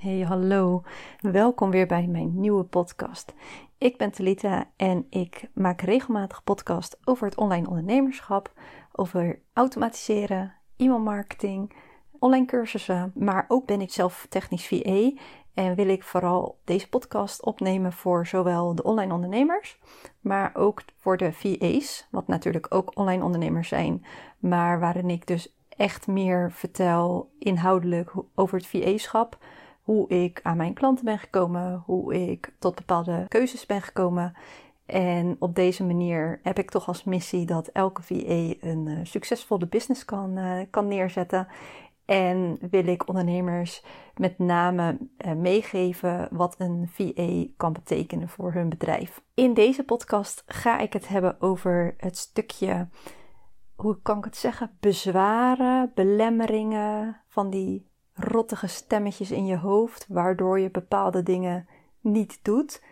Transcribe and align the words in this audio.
Hey, 0.00 0.20
hallo. 0.20 0.82
Welkom 1.20 1.70
weer 1.70 1.86
bij 1.86 2.06
mijn 2.06 2.40
nieuwe 2.40 2.64
podcast. 2.64 3.34
Ik 3.78 3.96
ben 3.96 4.10
Talita 4.10 4.70
en 4.76 5.06
ik 5.10 5.48
maak 5.54 5.80
regelmatig 5.80 6.44
podcast 6.44 6.98
over 7.04 7.26
het 7.26 7.36
online 7.36 7.68
ondernemerschap, 7.68 8.52
over 8.92 9.40
automatiseren, 9.52 10.54
e-mailmarketing, 10.76 11.72
online 12.18 12.46
cursussen, 12.46 13.12
maar 13.14 13.44
ook 13.48 13.66
ben 13.66 13.80
ik 13.80 13.92
zelf 13.92 14.26
technisch 14.28 14.66
VA 14.66 15.10
en 15.54 15.74
wil 15.74 15.88
ik 15.88 16.02
vooral 16.02 16.58
deze 16.64 16.88
podcast 16.88 17.44
opnemen 17.44 17.92
voor 17.92 18.26
zowel 18.26 18.74
de 18.74 18.82
online 18.82 19.14
ondernemers, 19.14 19.78
maar 20.20 20.50
ook 20.54 20.82
voor 20.96 21.16
de 21.16 21.32
VA's, 21.32 22.06
wat 22.10 22.26
natuurlijk 22.26 22.66
ook 22.74 22.98
online 22.98 23.24
ondernemers 23.24 23.68
zijn, 23.68 24.04
maar 24.38 24.80
waarin 24.80 25.10
ik 25.10 25.26
dus 25.26 25.54
echt 25.68 26.06
meer 26.06 26.52
vertel 26.52 27.30
inhoudelijk 27.38 28.12
over 28.34 28.58
het 28.58 28.66
VA-schap 28.66 29.38
hoe 29.90 30.08
ik 30.08 30.40
aan 30.42 30.56
mijn 30.56 30.74
klanten 30.74 31.04
ben 31.04 31.18
gekomen, 31.18 31.82
hoe 31.86 32.30
ik 32.30 32.54
tot 32.58 32.74
bepaalde 32.74 33.24
keuzes 33.28 33.66
ben 33.66 33.82
gekomen. 33.82 34.34
En 34.86 35.36
op 35.38 35.54
deze 35.54 35.84
manier 35.84 36.40
heb 36.42 36.58
ik 36.58 36.70
toch 36.70 36.88
als 36.88 37.04
missie 37.04 37.46
dat 37.46 37.68
elke 37.68 38.02
VA 38.02 38.54
een 38.68 38.86
uh, 38.86 38.98
succesvolle 39.02 39.66
business 39.66 40.04
kan, 40.04 40.38
uh, 40.38 40.60
kan 40.70 40.88
neerzetten. 40.88 41.48
En 42.04 42.58
wil 42.70 42.86
ik 42.86 43.08
ondernemers 43.08 43.84
met 44.14 44.38
name 44.38 44.98
uh, 45.26 45.32
meegeven 45.32 46.28
wat 46.30 46.54
een 46.58 46.88
VA 46.88 47.46
kan 47.56 47.72
betekenen 47.72 48.28
voor 48.28 48.52
hun 48.52 48.68
bedrijf. 48.68 49.22
In 49.34 49.54
deze 49.54 49.84
podcast 49.84 50.42
ga 50.46 50.78
ik 50.78 50.92
het 50.92 51.08
hebben 51.08 51.40
over 51.40 51.94
het 51.96 52.16
stukje, 52.16 52.88
hoe 53.74 53.98
kan 54.02 54.18
ik 54.18 54.24
het 54.24 54.36
zeggen, 54.36 54.76
bezwaren, 54.80 55.92
belemmeringen 55.94 57.20
van 57.28 57.50
die 57.50 57.89
rottige 58.24 58.66
stemmetjes 58.66 59.30
in 59.30 59.46
je 59.46 59.56
hoofd, 59.56 60.06
waardoor 60.08 60.60
je 60.60 60.70
bepaalde 60.70 61.22
dingen 61.22 61.68
niet 62.00 62.38
doet. 62.42 62.82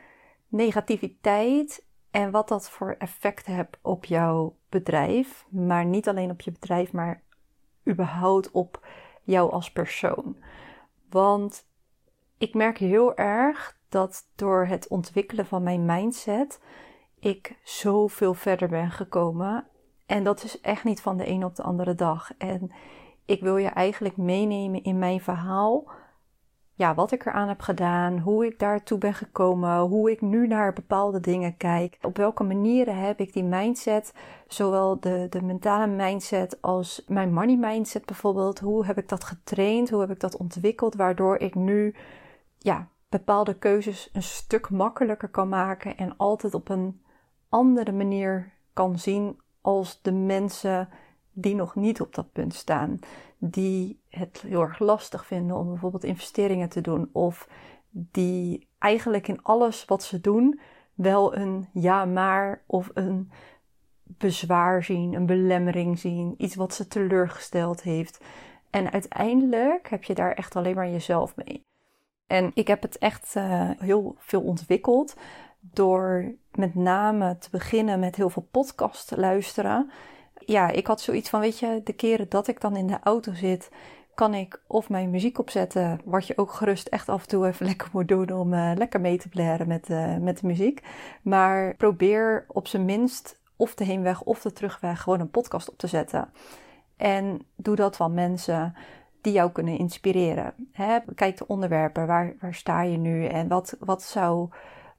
Negativiteit 0.49 1.85
en 2.11 2.31
wat 2.31 2.49
dat 2.49 2.71
voor 2.71 2.95
effect 2.99 3.47
hebt 3.47 3.79
op 3.83 4.05
jouw 4.05 4.57
bedrijf. 4.69 5.47
Maar 5.49 5.85
niet 5.85 6.09
alleen 6.09 6.31
op 6.31 6.41
je 6.41 6.53
bedrijf, 6.53 6.93
maar 6.93 7.23
überhaupt 7.89 8.51
op 8.51 8.87
jou 9.23 9.53
als 9.53 9.73
persoon. 9.73 10.37
Want 11.11 11.67
ik 12.39 12.55
merk 12.55 12.79
heel 12.79 13.17
erg 13.17 13.77
dat 13.89 14.27
door 14.35 14.67
het 14.67 14.89
ontwikkelen 14.89 15.47
van 15.47 15.63
mijn 15.63 15.85
mindset 15.85 16.61
ik 17.21 17.59
zoveel 17.63 18.35
verder 18.35 18.69
ben 18.69 18.91
gekomen. 18.91 19.67
En 20.07 20.25
dat 20.25 20.45
is 20.45 20.61
echt 20.61 20.85
niet 20.85 21.01
van 21.01 21.17
de 21.17 21.29
een 21.29 21.45
op 21.45 21.57
de 21.57 21.63
andere 21.63 21.95
dag. 21.95 22.31
En 22.39 22.71
ik 23.29 23.41
wil 23.41 23.57
je 23.57 23.69
eigenlijk 23.69 24.17
meenemen 24.17 24.83
in 24.83 24.99
mijn 24.99 25.21
verhaal. 25.21 25.91
Ja, 26.75 26.95
wat 26.95 27.13
ik 27.13 27.27
eraan 27.27 27.49
heb 27.49 27.61
gedaan, 27.61 28.19
hoe 28.19 28.47
ik 28.47 28.59
daartoe 28.59 28.99
ben 28.99 29.15
gekomen, 29.15 29.79
hoe 29.79 30.11
ik 30.11 30.21
nu 30.21 30.47
naar 30.47 30.73
bepaalde 30.73 31.21
dingen 31.21 31.57
kijk. 31.57 31.99
Op 32.03 32.17
welke 32.17 32.43
manieren 32.43 32.97
heb 32.97 33.21
ik 33.21 33.33
die 33.33 33.45
mindset, 33.45 34.15
zowel 34.47 35.01
de, 35.01 35.27
de 35.31 35.43
mentale 35.43 35.87
mindset 35.87 36.63
als 36.63 37.05
mijn 37.07 37.33
money 37.33 37.57
mindset 37.57 38.05
bijvoorbeeld. 38.05 38.59
Hoe 38.59 38.87
heb 38.87 38.99
ik 38.99 39.09
dat 39.09 39.25
getraind, 39.25 39.91
hoe 39.91 40.01
heb 40.01 40.11
ik 40.11 40.21
dat 40.21 40.37
ontwikkeld, 40.37 40.95
waardoor 40.95 41.39
ik 41.39 41.55
nu 41.55 41.95
ja, 42.59 42.89
bepaalde 43.09 43.59
keuzes 43.59 44.11
een 44.13 44.23
stuk 44.23 44.71
makkelijker 44.71 45.29
kan 45.29 45.49
maken 45.49 45.97
en 45.97 46.17
altijd 46.17 46.55
op 46.55 46.69
een 46.69 47.03
andere 47.49 47.93
manier 47.93 48.53
kan 48.73 48.99
zien 48.99 49.41
als 49.61 50.03
de 50.03 50.13
mensen 50.13 50.89
die 51.41 51.55
nog 51.55 51.75
niet 51.75 52.01
op 52.01 52.15
dat 52.15 52.33
punt 52.33 52.55
staan. 52.55 52.99
Die 53.39 54.01
het 54.09 54.45
heel 54.47 54.63
erg 54.63 54.79
lastig 54.79 55.27
vinden 55.27 55.57
om 55.57 55.69
bijvoorbeeld 55.69 56.05
investeringen 56.05 56.69
te 56.69 56.81
doen. 56.81 57.09
Of 57.13 57.49
die 57.91 58.69
eigenlijk 58.79 59.29
in 59.29 59.43
alles 59.43 59.85
wat 59.85 60.03
ze 60.03 60.21
doen 60.21 60.61
wel 60.95 61.37
een 61.37 61.69
ja 61.73 62.05
maar 62.05 62.63
of 62.67 62.91
een 62.95 63.31
bezwaar 64.05 64.85
zien, 64.85 65.15
een 65.15 65.27
belemmering 65.27 65.99
zien, 65.99 66.35
iets 66.37 66.55
wat 66.55 66.75
ze 66.75 66.89
teleurgesteld 66.89 67.83
heeft. 67.83 68.25
En 68.71 68.93
uiteindelijk 68.93 69.89
heb 69.91 70.05
je 70.05 70.15
daar 70.15 70.33
echt 70.33 70.57
alleen 70.57 70.75
maar 70.75 70.91
jezelf 70.91 71.37
mee. 71.37 71.67
En 72.27 72.51
ik 72.55 72.67
heb 72.67 72.83
het 72.83 72.99
echt 72.99 73.35
uh, 73.37 73.71
heel 73.79 74.15
veel 74.19 74.43
ontwikkeld 74.43 75.17
door 75.61 76.35
met 76.55 76.75
name 76.75 77.39
te 77.39 77.51
beginnen 77.51 78.01
met 78.01 78.17
heel 78.17 78.31
veel 78.31 78.49
podcasts 78.51 79.05
te 79.05 79.21
luisteren 79.21 79.91
ja, 80.49 80.71
ik 80.71 80.87
had 80.87 81.01
zoiets 81.01 81.29
van, 81.29 81.41
weet 81.41 81.59
je, 81.59 81.81
de 81.85 81.93
keren 81.93 82.29
dat 82.29 82.49
ik 82.49 82.61
dan 82.61 82.77
in 82.77 82.87
de 82.87 82.99
auto 83.03 83.35
zit, 83.35 83.71
kan 84.15 84.35
ik 84.35 84.61
of 84.67 84.89
mijn 84.89 85.11
muziek 85.11 85.39
opzetten, 85.39 86.01
wat 86.05 86.27
je 86.27 86.39
ook 86.39 86.53
gerust 86.53 86.87
echt 86.87 87.09
af 87.09 87.23
en 87.23 87.29
toe 87.29 87.47
even 87.47 87.67
lekker 87.73 87.89
moet 87.93 88.09
doen 88.09 88.31
om 88.31 88.53
uh, 88.53 88.73
lekker 88.75 89.01
mee 89.01 89.19
te 89.19 89.29
blaren 89.29 89.69
met, 89.69 89.89
uh, 89.89 90.17
met 90.17 90.41
de 90.41 90.47
muziek. 90.47 90.83
Maar 91.23 91.75
probeer 91.77 92.45
op 92.49 92.67
zijn 92.67 92.85
minst 92.85 93.41
of 93.57 93.75
de 93.75 93.85
heenweg 93.85 94.23
of 94.23 94.41
de 94.41 94.53
terugweg 94.53 95.03
gewoon 95.03 95.21
een 95.21 95.31
podcast 95.31 95.71
op 95.71 95.79
te 95.79 95.87
zetten. 95.87 96.29
En 96.97 97.47
doe 97.57 97.77
dat 97.77 97.97
van 97.97 98.15
mensen 98.15 98.75
die 99.21 99.33
jou 99.33 99.53
kunnen 99.53 99.79
inspireren. 99.79 100.55
Hè? 100.73 100.99
Kijk 101.15 101.37
de 101.37 101.47
onderwerpen, 101.47 102.07
waar, 102.07 102.35
waar 102.41 102.55
sta 102.55 102.83
je 102.83 102.97
nu 102.97 103.27
en 103.27 103.49
wat, 103.49 103.77
wat, 103.79 104.03
zou, 104.03 104.49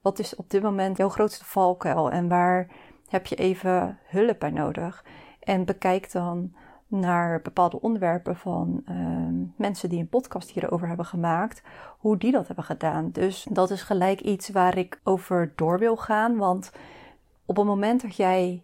wat 0.01 0.19
is 0.19 0.35
op 0.35 0.49
dit 0.49 0.61
moment 0.61 0.97
jouw 0.97 1.09
grootste 1.09 1.45
valkuil 1.45 2.11
en 2.11 2.27
waar 2.27 2.67
heb 3.07 3.25
je 3.25 3.35
even 3.35 3.99
hulp 4.03 4.39
bij 4.39 4.51
nodig? 4.51 5.03
En 5.49 5.65
bekijk 5.65 6.11
dan 6.11 6.53
naar 6.87 7.41
bepaalde 7.41 7.81
onderwerpen 7.81 8.35
van 8.35 8.83
uh, 8.89 9.49
mensen 9.55 9.89
die 9.89 9.99
een 9.99 10.09
podcast 10.09 10.49
hierover 10.49 10.87
hebben 10.87 11.05
gemaakt, 11.05 11.61
hoe 11.97 12.17
die 12.17 12.31
dat 12.31 12.47
hebben 12.47 12.65
gedaan. 12.65 13.11
Dus 13.11 13.47
dat 13.49 13.69
is 13.69 13.81
gelijk 13.81 14.21
iets 14.21 14.49
waar 14.49 14.77
ik 14.77 14.99
over 15.03 15.53
door 15.55 15.79
wil 15.79 15.97
gaan. 15.97 16.37
Want 16.37 16.71
op 17.45 17.55
het 17.55 17.65
moment 17.65 18.01
dat 18.01 18.15
jij 18.15 18.63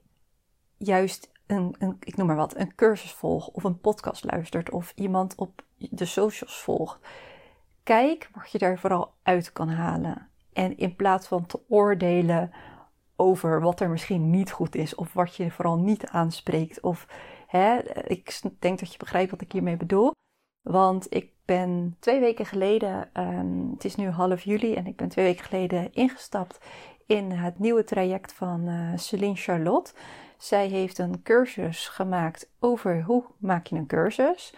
juist 0.77 1.31
een, 1.45 1.75
een, 1.79 1.97
ik 1.99 2.15
noem 2.15 2.27
maar 2.27 2.35
wat, 2.35 2.55
een 2.55 2.75
cursus 2.75 3.13
volgt 3.13 3.51
of 3.51 3.63
een 3.63 3.79
podcast 3.79 4.23
luistert 4.23 4.69
of 4.71 4.93
iemand 4.95 5.35
op 5.35 5.63
de 5.77 6.05
socials 6.05 6.61
volgt, 6.61 6.99
kijk 7.83 8.29
wat 8.33 8.51
je 8.51 8.57
daar 8.57 8.79
vooral 8.79 9.13
uit 9.23 9.51
kan 9.51 9.69
halen. 9.69 10.29
En 10.53 10.77
in 10.77 10.95
plaats 10.95 11.27
van 11.27 11.45
te 11.45 11.59
oordelen 11.67 12.51
over 13.15 13.61
wat 13.61 13.79
er 13.79 13.89
misschien 13.89 14.29
niet 14.29 14.51
goed 14.51 14.75
is 14.75 14.95
of 14.95 15.13
wat 15.13 15.35
je 15.35 15.51
vooral 15.51 15.77
niet 15.77 16.07
aanspreekt. 16.07 16.81
Of 16.81 17.07
hè, 17.47 17.77
ik 18.07 18.41
denk 18.59 18.79
dat 18.79 18.91
je 18.91 18.97
begrijpt 18.97 19.31
wat 19.31 19.41
ik 19.41 19.51
hiermee 19.51 19.77
bedoel. 19.77 20.11
Want 20.61 21.15
ik 21.15 21.31
ben 21.45 21.95
twee 21.99 22.19
weken 22.19 22.45
geleden, 22.45 23.09
um, 23.13 23.71
het 23.73 23.85
is 23.85 23.95
nu 23.95 24.09
half 24.09 24.41
juli 24.41 24.73
en 24.73 24.87
ik 24.87 24.95
ben 24.95 25.09
twee 25.09 25.25
weken 25.25 25.45
geleden 25.45 25.93
ingestapt 25.93 26.59
in 27.05 27.31
het 27.31 27.59
nieuwe 27.59 27.83
traject 27.83 28.33
van 28.33 28.67
uh, 28.67 28.97
Celine 28.97 29.35
Charlotte. 29.35 29.93
Zij 30.37 30.67
heeft 30.67 30.97
een 30.97 31.21
cursus 31.21 31.87
gemaakt 31.87 32.51
over 32.59 33.03
hoe 33.03 33.23
maak 33.37 33.67
je 33.67 33.75
een 33.75 33.87
cursus. 33.87 34.53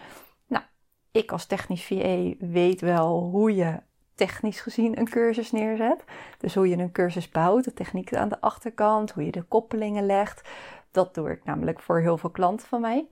Nou, 0.48 0.64
ik 1.12 1.32
als 1.32 1.46
technisch 1.46 1.86
VA 1.86 2.34
weet 2.40 2.82
wel 2.82 3.20
hoe 3.20 3.56
je 3.56 3.80
technisch 4.18 4.62
gezien 4.62 5.00
een 5.00 5.10
cursus 5.10 5.52
neerzet. 5.52 6.04
Dus 6.38 6.56
hoe 6.56 6.70
je 6.70 6.78
een 6.78 6.92
cursus 6.92 7.30
bouwt, 7.30 7.64
de 7.64 7.74
techniek 7.74 8.16
aan 8.16 8.30
de 8.30 8.42
achterkant, 8.42 9.12
hoe 9.12 9.26
je 9.26 9.32
de 9.32 9.42
koppelingen 9.42 10.06
legt. 10.06 10.50
Dat 10.92 11.16
doe 11.16 11.32
ik 11.32 11.44
namelijk 11.44 11.80
voor 11.80 12.00
heel 12.00 12.18
veel 12.18 12.30
klanten 12.30 12.68
van 12.68 12.82
mij. 12.82 13.08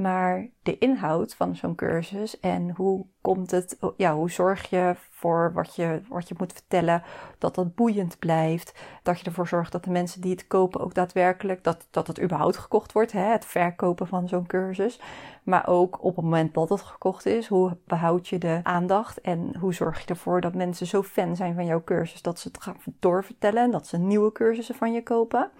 Maar 0.00 0.48
de 0.62 0.78
inhoud 0.78 1.34
van 1.34 1.56
zo'n 1.56 1.74
cursus 1.74 2.40
en 2.40 2.70
hoe 2.70 3.06
komt 3.20 3.50
het, 3.50 3.78
ja, 3.96 4.14
hoe 4.14 4.30
zorg 4.30 4.70
je 4.70 4.94
voor 5.10 5.52
wat 5.54 5.74
je, 5.74 6.00
wat 6.08 6.28
je 6.28 6.34
moet 6.38 6.52
vertellen, 6.52 7.02
dat 7.38 7.54
dat 7.54 7.74
boeiend 7.74 8.18
blijft. 8.18 8.80
Dat 9.02 9.18
je 9.18 9.24
ervoor 9.24 9.48
zorgt 9.48 9.72
dat 9.72 9.84
de 9.84 9.90
mensen 9.90 10.20
die 10.20 10.30
het 10.30 10.46
kopen 10.46 10.80
ook 10.80 10.94
daadwerkelijk, 10.94 11.64
dat, 11.64 11.86
dat 11.90 12.06
het 12.06 12.20
überhaupt 12.20 12.56
gekocht 12.56 12.92
wordt, 12.92 13.12
hè, 13.12 13.24
het 13.24 13.44
verkopen 13.44 14.06
van 14.06 14.28
zo'n 14.28 14.46
cursus. 14.46 15.00
Maar 15.42 15.68
ook 15.68 16.04
op 16.04 16.16
het 16.16 16.24
moment 16.24 16.54
dat 16.54 16.68
het 16.68 16.80
gekocht 16.80 17.26
is, 17.26 17.46
hoe 17.46 17.76
behoud 17.84 18.28
je 18.28 18.38
de 18.38 18.60
aandacht 18.62 19.20
en 19.20 19.56
hoe 19.56 19.74
zorg 19.74 20.00
je 20.00 20.06
ervoor 20.06 20.40
dat 20.40 20.54
mensen 20.54 20.86
zo 20.86 21.02
fan 21.02 21.36
zijn 21.36 21.54
van 21.54 21.64
jouw 21.64 21.84
cursus 21.84 22.22
dat 22.22 22.38
ze 22.38 22.48
het 22.48 22.62
gaan 22.62 22.76
doorvertellen 22.98 23.62
en 23.62 23.70
dat 23.70 23.86
ze 23.86 23.98
nieuwe 23.98 24.32
cursussen 24.32 24.74
van 24.74 24.92
je 24.92 25.02
kopen. 25.02 25.50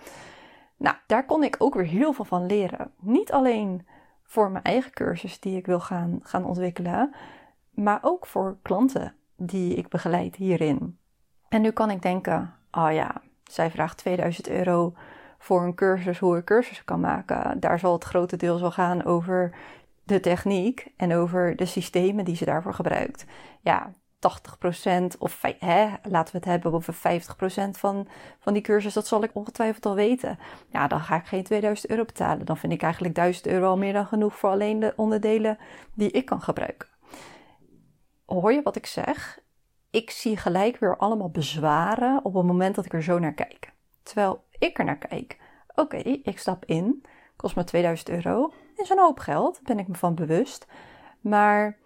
Nou, 0.76 0.96
daar 1.06 1.26
kon 1.26 1.42
ik 1.42 1.56
ook 1.58 1.74
weer 1.74 1.86
heel 1.86 2.12
veel 2.12 2.24
van 2.24 2.46
leren. 2.46 2.90
Niet 3.00 3.32
alleen 3.32 3.86
voor 4.30 4.50
mijn 4.50 4.64
eigen 4.64 4.90
cursus 4.90 5.40
die 5.40 5.56
ik 5.56 5.66
wil 5.66 5.80
gaan, 5.80 6.20
gaan 6.22 6.44
ontwikkelen, 6.44 7.14
maar 7.70 7.98
ook 8.02 8.26
voor 8.26 8.56
klanten 8.62 9.14
die 9.36 9.74
ik 9.74 9.88
begeleid 9.88 10.36
hierin. 10.36 10.98
En 11.48 11.62
nu 11.62 11.70
kan 11.70 11.90
ik 11.90 12.02
denken: 12.02 12.54
oh 12.70 12.92
ja, 12.92 13.22
zij 13.44 13.70
vraagt 13.70 13.98
2000 13.98 14.48
euro 14.48 14.94
voor 15.38 15.62
een 15.62 15.74
cursus 15.74 16.18
hoe 16.18 16.36
ik 16.36 16.44
cursussen 16.44 16.84
kan 16.84 17.00
maken. 17.00 17.60
Daar 17.60 17.78
zal 17.78 17.92
het 17.92 18.04
grote 18.04 18.36
deel 18.36 18.70
gaan 18.70 19.04
over 19.04 19.54
de 20.04 20.20
techniek 20.20 20.86
en 20.96 21.14
over 21.14 21.56
de 21.56 21.66
systemen 21.66 22.24
die 22.24 22.36
ze 22.36 22.44
daarvoor 22.44 22.74
gebruikt. 22.74 23.24
Ja, 23.60 23.92
80% 25.14 25.18
of 25.18 25.42
hè, 25.58 25.88
laten 26.02 26.32
we 26.32 26.38
het 26.38 26.44
hebben 26.44 26.72
over 26.72 26.94
50% 26.94 26.98
van, 27.70 28.08
van 28.40 28.52
die 28.52 28.62
cursus, 28.62 28.94
dat 28.94 29.06
zal 29.06 29.22
ik 29.22 29.30
ongetwijfeld 29.32 29.86
al 29.86 29.94
weten. 29.94 30.38
Ja, 30.68 30.86
dan 30.86 31.00
ga 31.00 31.16
ik 31.16 31.26
geen 31.26 31.44
2000 31.44 31.90
euro 31.90 32.04
betalen. 32.04 32.46
Dan 32.46 32.56
vind 32.56 32.72
ik 32.72 32.82
eigenlijk 32.82 33.14
1000 33.14 33.46
euro 33.46 33.66
al 33.66 33.78
meer 33.78 33.92
dan 33.92 34.06
genoeg 34.06 34.36
voor 34.36 34.50
alleen 34.50 34.80
de 34.80 34.92
onderdelen 34.96 35.58
die 35.94 36.10
ik 36.10 36.24
kan 36.24 36.40
gebruiken. 36.40 36.88
Hoor 38.24 38.52
je 38.52 38.62
wat 38.62 38.76
ik 38.76 38.86
zeg? 38.86 39.40
ik 39.90 40.10
zie 40.10 40.36
gelijk 40.36 40.78
weer 40.78 40.96
allemaal 40.96 41.30
bezwaren 41.30 42.24
op 42.24 42.34
het 42.34 42.44
moment 42.44 42.74
dat 42.74 42.84
ik 42.84 42.92
er 42.92 43.02
zo 43.02 43.18
naar 43.18 43.34
kijk. 43.34 43.72
Terwijl 44.02 44.44
ik 44.58 44.78
er 44.78 44.84
naar 44.84 44.98
kijk. 44.98 45.38
Oké, 45.74 45.96
ik 45.96 46.38
stap 46.38 46.64
in, 46.64 47.04
kost 47.36 47.56
me 47.56 47.64
2000 47.64 48.08
euro. 48.08 48.52
Is 48.76 48.90
een 48.90 48.98
hoop 48.98 49.18
geld, 49.18 49.60
ben 49.62 49.78
ik 49.78 49.88
me 49.88 49.94
van 49.94 50.14
bewust. 50.14 50.66
Maar 51.20 51.78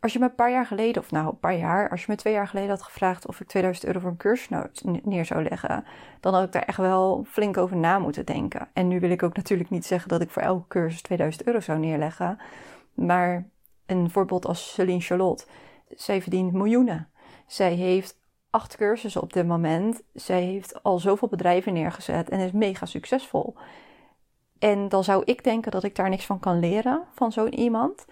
als 0.00 0.12
je 0.12 0.18
me 0.18 0.24
een 0.24 0.34
paar 0.34 0.50
jaar 0.50 0.66
geleden, 0.66 1.02
of 1.02 1.10
nou 1.10 1.28
een 1.28 1.38
paar 1.38 1.56
jaar, 1.56 1.90
als 1.90 2.00
je 2.00 2.06
me 2.08 2.16
twee 2.16 2.32
jaar 2.32 2.48
geleden 2.48 2.70
had 2.70 2.82
gevraagd 2.82 3.26
of 3.26 3.40
ik 3.40 3.46
2000 3.46 3.86
euro 3.86 4.00
voor 4.00 4.10
een 4.10 4.16
cursus 4.16 4.48
nou 4.48 4.68
neer 5.02 5.24
zou 5.24 5.42
leggen, 5.42 5.84
dan 6.20 6.34
had 6.34 6.44
ik 6.44 6.52
daar 6.52 6.62
echt 6.62 6.78
wel 6.78 7.24
flink 7.28 7.56
over 7.56 7.76
na 7.76 7.98
moeten 7.98 8.26
denken. 8.26 8.68
En 8.72 8.88
nu 8.88 9.00
wil 9.00 9.10
ik 9.10 9.22
ook 9.22 9.36
natuurlijk 9.36 9.70
niet 9.70 9.86
zeggen 9.86 10.08
dat 10.08 10.20
ik 10.20 10.30
voor 10.30 10.42
elke 10.42 10.68
cursus 10.68 11.02
2000 11.02 11.46
euro 11.46 11.60
zou 11.60 11.78
neerleggen. 11.78 12.38
Maar 12.94 13.48
een 13.86 14.10
voorbeeld 14.10 14.46
als 14.46 14.72
Celine 14.74 15.00
Charlotte. 15.00 15.44
Zij 15.88 16.22
verdient 16.22 16.52
miljoenen. 16.52 17.08
Zij 17.46 17.74
heeft 17.74 18.16
acht 18.50 18.76
cursussen 18.76 19.22
op 19.22 19.32
dit 19.32 19.46
moment. 19.46 20.02
Zij 20.14 20.42
heeft 20.42 20.82
al 20.82 20.98
zoveel 20.98 21.28
bedrijven 21.28 21.72
neergezet 21.72 22.28
en 22.28 22.40
is 22.40 22.52
mega 22.52 22.86
succesvol. 22.86 23.54
En 24.58 24.88
dan 24.88 25.04
zou 25.04 25.22
ik 25.24 25.44
denken 25.44 25.70
dat 25.70 25.84
ik 25.84 25.94
daar 25.96 26.08
niks 26.08 26.26
van 26.26 26.40
kan 26.40 26.58
leren 26.58 27.02
van 27.14 27.32
zo'n 27.32 27.54
iemand. 27.54 28.04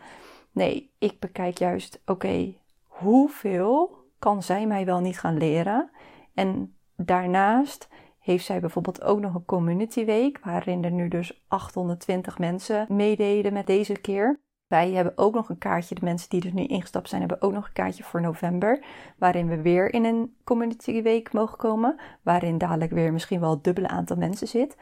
Nee, 0.56 0.90
ik 0.98 1.18
bekijk 1.20 1.58
juist, 1.58 2.02
oké, 2.06 2.54
hoeveel 2.82 3.96
kan 4.18 4.42
zij 4.42 4.66
mij 4.66 4.84
wel 4.84 5.00
niet 5.00 5.18
gaan 5.18 5.36
leren? 5.36 5.90
En 6.34 6.76
daarnaast 6.96 7.88
heeft 8.18 8.44
zij 8.44 8.60
bijvoorbeeld 8.60 9.02
ook 9.02 9.20
nog 9.20 9.34
een 9.34 9.44
community 9.44 10.04
week, 10.04 10.38
waarin 10.44 10.84
er 10.84 10.90
nu 10.90 11.08
dus 11.08 11.44
820 11.48 12.38
mensen 12.38 12.86
meededen 12.88 13.52
met 13.52 13.66
deze 13.66 14.00
keer. 14.00 14.40
Wij 14.66 14.90
hebben 14.90 15.18
ook 15.18 15.34
nog 15.34 15.48
een 15.48 15.58
kaartje, 15.58 15.94
de 15.94 16.04
mensen 16.04 16.28
die 16.30 16.44
er 16.44 16.54
nu 16.54 16.64
ingestapt 16.64 17.08
zijn, 17.08 17.20
hebben 17.20 17.42
ook 17.42 17.52
nog 17.52 17.66
een 17.66 17.72
kaartje 17.72 18.02
voor 18.02 18.20
november, 18.20 18.84
waarin 19.18 19.48
we 19.48 19.62
weer 19.62 19.92
in 19.94 20.04
een 20.04 20.36
community 20.44 21.02
week 21.02 21.32
mogen 21.32 21.58
komen, 21.58 22.00
waarin 22.22 22.58
dadelijk 22.58 22.92
weer 22.92 23.12
misschien 23.12 23.40
wel 23.40 23.50
het 23.50 23.64
dubbele 23.64 23.88
aantal 23.88 24.16
mensen 24.16 24.48
zit. 24.48 24.76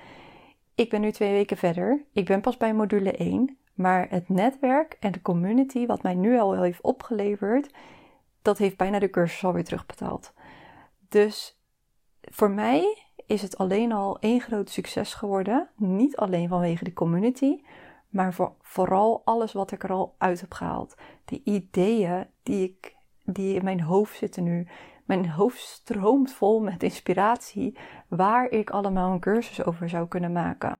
Ik 0.75 0.91
ben 0.91 1.00
nu 1.00 1.12
twee 1.12 1.32
weken 1.32 1.56
verder. 1.56 2.05
Ik 2.12 2.26
ben 2.26 2.41
pas 2.41 2.56
bij 2.56 2.75
module 2.75 3.12
1. 3.12 3.59
Maar 3.75 4.06
het 4.11 4.29
netwerk 4.29 4.97
en 5.00 5.12
de 5.12 5.23
community, 5.23 5.87
wat 5.87 6.03
mij 6.03 6.15
nu 6.15 6.38
al 6.38 6.62
heeft 6.62 6.81
opgeleverd, 6.81 7.75
dat 8.43 8.59
heeft 8.59 8.76
bijna 8.76 8.99
de 8.99 9.11
cursus 9.11 9.44
alweer 9.44 9.65
terugbetaald. 9.65 10.32
Dus 11.09 11.61
voor 12.21 12.50
mij 12.50 12.99
is 13.26 13.43
het 13.43 13.59
alleen 13.59 13.93
al 13.93 14.19
één 14.19 14.41
groot 14.41 14.71
succes 14.71 15.15
geworden. 15.15 15.69
Niet 15.76 16.17
alleen 16.17 16.49
vanwege 16.49 16.85
de 16.85 16.93
community, 16.93 17.62
maar 18.09 18.35
voor, 18.35 18.53
vooral 18.61 19.23
alles 19.25 19.53
wat 19.53 19.73
ik 19.73 19.82
er 19.82 19.93
al 19.93 20.15
uit 20.19 20.41
heb 20.41 20.53
gehaald. 20.53 20.94
De 21.25 21.41
ideeën 21.44 22.26
die, 22.43 22.65
ik, 22.69 22.97
die 23.25 23.55
in 23.55 23.65
mijn 23.65 23.81
hoofd 23.81 24.17
zitten 24.17 24.44
nu. 24.44 24.67
Mijn 25.05 25.31
hoofd 25.31 25.61
stroomt 25.61 26.32
vol 26.32 26.61
met 26.61 26.82
inspiratie 26.82 27.79
waar 28.09 28.50
ik 28.50 28.71
allemaal 28.71 29.12
een 29.12 29.21
cursus 29.21 29.65
over 29.65 29.88
zou 29.88 30.09
kunnen 30.09 30.32
maken 30.32 30.73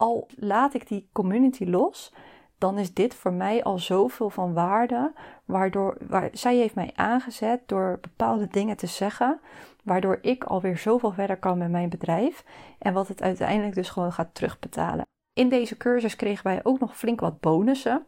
al 0.00 0.26
laat 0.36 0.74
ik 0.74 0.88
die 0.88 1.08
community 1.12 1.64
los, 1.64 2.12
dan 2.58 2.78
is 2.78 2.94
dit 2.94 3.14
voor 3.14 3.32
mij 3.32 3.62
al 3.62 3.78
zoveel 3.78 4.30
van 4.30 4.52
waarde. 4.52 5.12
Waardoor 5.44 5.96
waar, 6.08 6.28
zij 6.32 6.56
heeft 6.56 6.74
mij 6.74 6.90
aangezet 6.94 7.60
door 7.66 7.98
bepaalde 8.00 8.48
dingen 8.50 8.76
te 8.76 8.86
zeggen. 8.86 9.40
Waardoor 9.84 10.18
ik 10.22 10.44
alweer 10.44 10.78
zoveel 10.78 11.12
verder 11.12 11.36
kan 11.36 11.58
met 11.58 11.70
mijn 11.70 11.88
bedrijf. 11.88 12.44
En 12.78 12.92
wat 12.92 13.08
het 13.08 13.22
uiteindelijk 13.22 13.74
dus 13.74 13.88
gewoon 13.88 14.12
gaat 14.12 14.34
terugbetalen. 14.34 15.06
In 15.32 15.48
deze 15.48 15.76
cursus 15.76 16.16
kregen 16.16 16.44
wij 16.44 16.60
ook 16.62 16.80
nog 16.80 16.96
flink 16.96 17.20
wat 17.20 17.40
bonussen. 17.40 18.06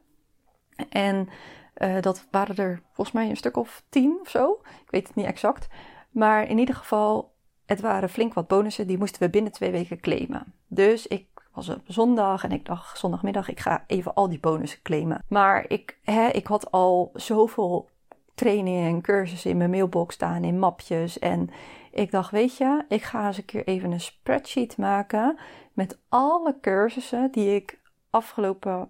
En 0.88 1.28
uh, 1.76 2.00
dat 2.00 2.26
waren 2.30 2.56
er 2.56 2.82
volgens 2.92 3.16
mij 3.16 3.28
een 3.28 3.36
stuk 3.36 3.56
of 3.56 3.82
tien 3.88 4.18
of 4.20 4.28
zo. 4.28 4.60
Ik 4.62 4.90
weet 4.90 5.06
het 5.06 5.16
niet 5.16 5.26
exact. 5.26 5.68
Maar 6.10 6.48
in 6.48 6.58
ieder 6.58 6.74
geval, 6.74 7.32
het 7.66 7.80
waren 7.80 8.08
flink 8.08 8.34
wat 8.34 8.48
bonussen. 8.48 8.86
Die 8.86 8.98
moesten 8.98 9.22
we 9.22 9.30
binnen 9.30 9.52
twee 9.52 9.70
weken 9.70 10.00
claimen. 10.00 10.54
Dus 10.68 11.06
ik 11.06 11.26
was 11.54 11.68
op 11.68 11.80
zondag 11.86 12.44
en 12.44 12.52
ik 12.52 12.66
dacht 12.66 12.98
zondagmiddag, 12.98 13.48
ik 13.48 13.60
ga 13.60 13.84
even 13.86 14.14
al 14.14 14.28
die 14.28 14.40
bonussen 14.40 14.82
claimen. 14.82 15.24
Maar 15.28 15.64
ik, 15.68 15.98
hè, 16.02 16.28
ik 16.28 16.46
had 16.46 16.70
al 16.70 17.10
zoveel 17.14 17.88
trainingen 18.34 18.88
en 18.88 19.00
cursussen 19.00 19.50
in 19.50 19.56
mijn 19.56 19.70
mailbox 19.70 20.14
staan, 20.14 20.44
in 20.44 20.58
mapjes. 20.58 21.18
En 21.18 21.50
ik 21.90 22.10
dacht, 22.10 22.30
weet 22.30 22.56
je, 22.56 22.84
ik 22.88 23.02
ga 23.02 23.26
eens 23.26 23.36
een 23.36 23.44
keer 23.44 23.66
even 23.66 23.92
een 23.92 24.00
spreadsheet 24.00 24.76
maken 24.76 25.38
met 25.72 25.98
alle 26.08 26.56
cursussen 26.60 27.30
die 27.30 27.54
ik 27.54 27.80
afgelopen 28.10 28.88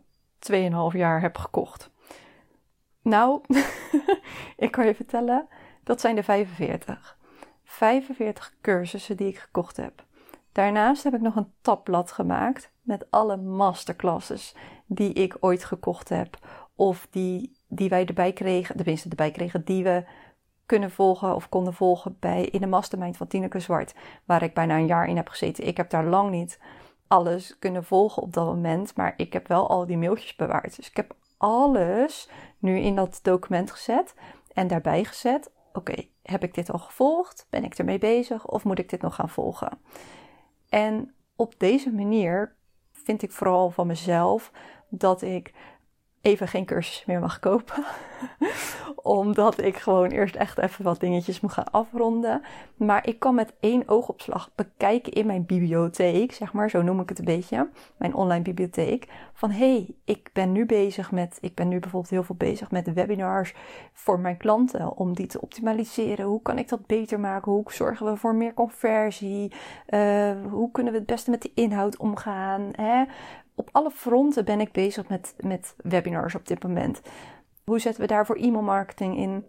2,5 0.53 0.59
jaar 0.93 1.21
heb 1.21 1.37
gekocht. 1.37 1.91
Nou, 3.03 3.41
ik 4.57 4.71
kan 4.71 4.87
je 4.87 4.95
vertellen, 4.95 5.49
dat 5.85 6.01
zijn 6.01 6.15
de 6.15 6.23
45. 6.23 7.17
45 7.65 8.55
cursussen 8.61 9.17
die 9.17 9.29
ik 9.29 9.39
gekocht 9.39 9.77
heb. 9.77 10.05
Daarnaast 10.53 11.05
heb 11.05 11.15
ik 11.15 11.21
nog 11.21 11.37
een 11.37 11.53
tabblad 11.61 12.13
gemaakt 12.13 12.73
met 12.83 13.11
alle 13.11 13.37
masterclasses 13.37 14.55
die 14.87 15.13
ik 15.13 15.37
ooit 15.41 15.65
gekocht 15.65 16.09
heb. 16.09 16.39
Of 16.75 17.07
die, 17.11 17.57
die 17.69 17.89
wij 17.89 18.07
erbij 18.07 18.33
kregen, 18.33 18.77
tenminste 18.77 19.09
erbij 19.09 19.31
kregen, 19.31 19.65
die 19.65 19.85
we 19.85 20.05
kunnen 20.67 20.91
volgen 20.91 21.35
of 21.35 21.49
konden 21.49 21.75
volgen 21.75 22.17
bij 22.21 22.45
in 22.45 22.61
de 22.61 22.67
mastermind 22.67 23.17
van 23.17 23.27
Tineke 23.27 23.61
Zwart. 23.61 23.95
Waar 24.25 24.43
ik 24.43 24.55
bijna 24.55 24.77
een 24.77 24.87
jaar 24.87 25.09
in 25.09 25.17
heb 25.17 25.29
gezeten. 25.29 25.67
Ik 25.67 25.77
heb 25.77 25.91
daar 25.91 26.05
lang 26.05 26.31
niet 26.31 26.59
alles 27.07 27.59
kunnen 27.59 27.85
volgen 27.85 28.23
op 28.23 28.33
dat 28.33 28.47
moment. 28.47 28.97
Maar 28.97 29.15
ik 29.17 29.33
heb 29.33 29.49
wel 29.49 29.69
al 29.69 29.87
die 29.87 29.99
mailtjes 29.99 30.37
bewaard. 30.37 30.77
Dus 30.77 30.89
ik 30.89 30.97
heb 30.97 31.15
alles 31.37 32.29
nu 32.59 32.79
in 32.79 32.97
dat 32.97 33.21
document 33.23 33.71
gezet 33.71 34.15
en 34.53 34.67
daarbij 34.67 35.05
gezet. 35.05 35.51
Oké, 35.73 36.05
heb 36.23 36.43
ik 36.43 36.55
dit 36.55 36.71
al 36.71 36.79
gevolgd? 36.79 37.47
Ben 37.51 37.65
ik 37.65 37.75
ermee 37.75 37.99
bezig? 37.99 38.47
Of 38.47 38.65
moet 38.65 38.79
ik 38.79 38.91
dit 38.91 39.03
nog 39.03 39.15
gaan 39.15 39.29
volgen? 39.29 39.79
En 40.73 41.15
op 41.37 41.55
deze 41.59 41.91
manier 41.91 42.55
vind 42.91 43.23
ik 43.23 43.33
vooral 43.33 43.71
van 43.71 43.87
mezelf 43.87 44.53
dat 44.89 45.23
ik 45.23 45.53
even 46.23 46.49
geen 46.49 46.65
cursus 46.65 47.05
meer 47.05 47.21
mag 47.21 47.39
kopen. 47.39 47.85
Omdat 48.97 49.63
ik 49.63 49.77
gewoon 49.77 50.09
eerst 50.09 50.35
echt 50.35 50.59
even 50.59 50.85
wat 50.85 51.01
dingetjes 51.01 51.41
moet 51.41 51.53
gaan 51.53 51.71
afronden. 51.71 52.43
Maar 52.77 53.07
ik 53.07 53.19
kan 53.19 53.35
met 53.35 53.53
één 53.61 53.89
oogopslag 53.89 54.51
bekijken 54.55 55.13
in 55.13 55.27
mijn 55.27 55.47
bibliotheek, 55.47 56.33
zeg 56.33 56.53
maar, 56.53 56.71
zo 56.71 56.83
noem 56.83 57.01
ik 57.01 57.09
het 57.09 57.19
een 57.19 57.25
beetje, 57.25 57.69
mijn 57.97 58.15
online 58.15 58.43
bibliotheek. 58.43 59.09
Van 59.33 59.51
hé, 59.51 59.73
hey, 59.73 59.95
ik 60.05 60.31
ben 60.33 60.53
nu 60.53 60.67
bezig 60.67 61.11
met, 61.11 61.39
ik 61.41 61.55
ben 61.55 61.69
nu 61.69 61.79
bijvoorbeeld 61.79 62.13
heel 62.13 62.23
veel 62.23 62.35
bezig 62.35 62.71
met 62.71 62.93
webinars 62.93 63.55
voor 63.93 64.21
mijn 64.21 64.37
klanten. 64.37 64.97
Om 64.97 65.15
die 65.15 65.27
te 65.27 65.41
optimaliseren. 65.41 66.27
Hoe 66.27 66.43
kan 66.43 66.59
ik 66.59 66.69
dat 66.69 66.87
beter 66.87 67.21
maken? 67.21 67.53
Hoe 67.53 67.73
zorgen 67.73 68.07
we 68.07 68.17
voor 68.17 68.35
meer 68.35 68.55
conversie? 68.55 69.53
Uh, 69.89 70.31
hoe 70.51 70.71
kunnen 70.71 70.93
we 70.93 70.99
het 70.99 71.09
beste 71.09 71.31
met 71.31 71.43
de 71.43 71.51
inhoud 71.55 71.97
omgaan? 71.97 72.69
Hè? 72.73 73.05
Op 73.55 73.69
alle 73.73 73.91
fronten 73.91 74.45
ben 74.45 74.61
ik 74.61 74.73
bezig 74.73 75.09
met, 75.09 75.35
met 75.37 75.75
webinars 75.77 76.35
op 76.35 76.47
dit 76.47 76.63
moment. 76.63 77.01
Hoe 77.65 77.79
zetten 77.79 78.03
we 78.03 78.09
daarvoor 78.09 78.37
e-mailmarketing 78.37 79.17
in? 79.17 79.45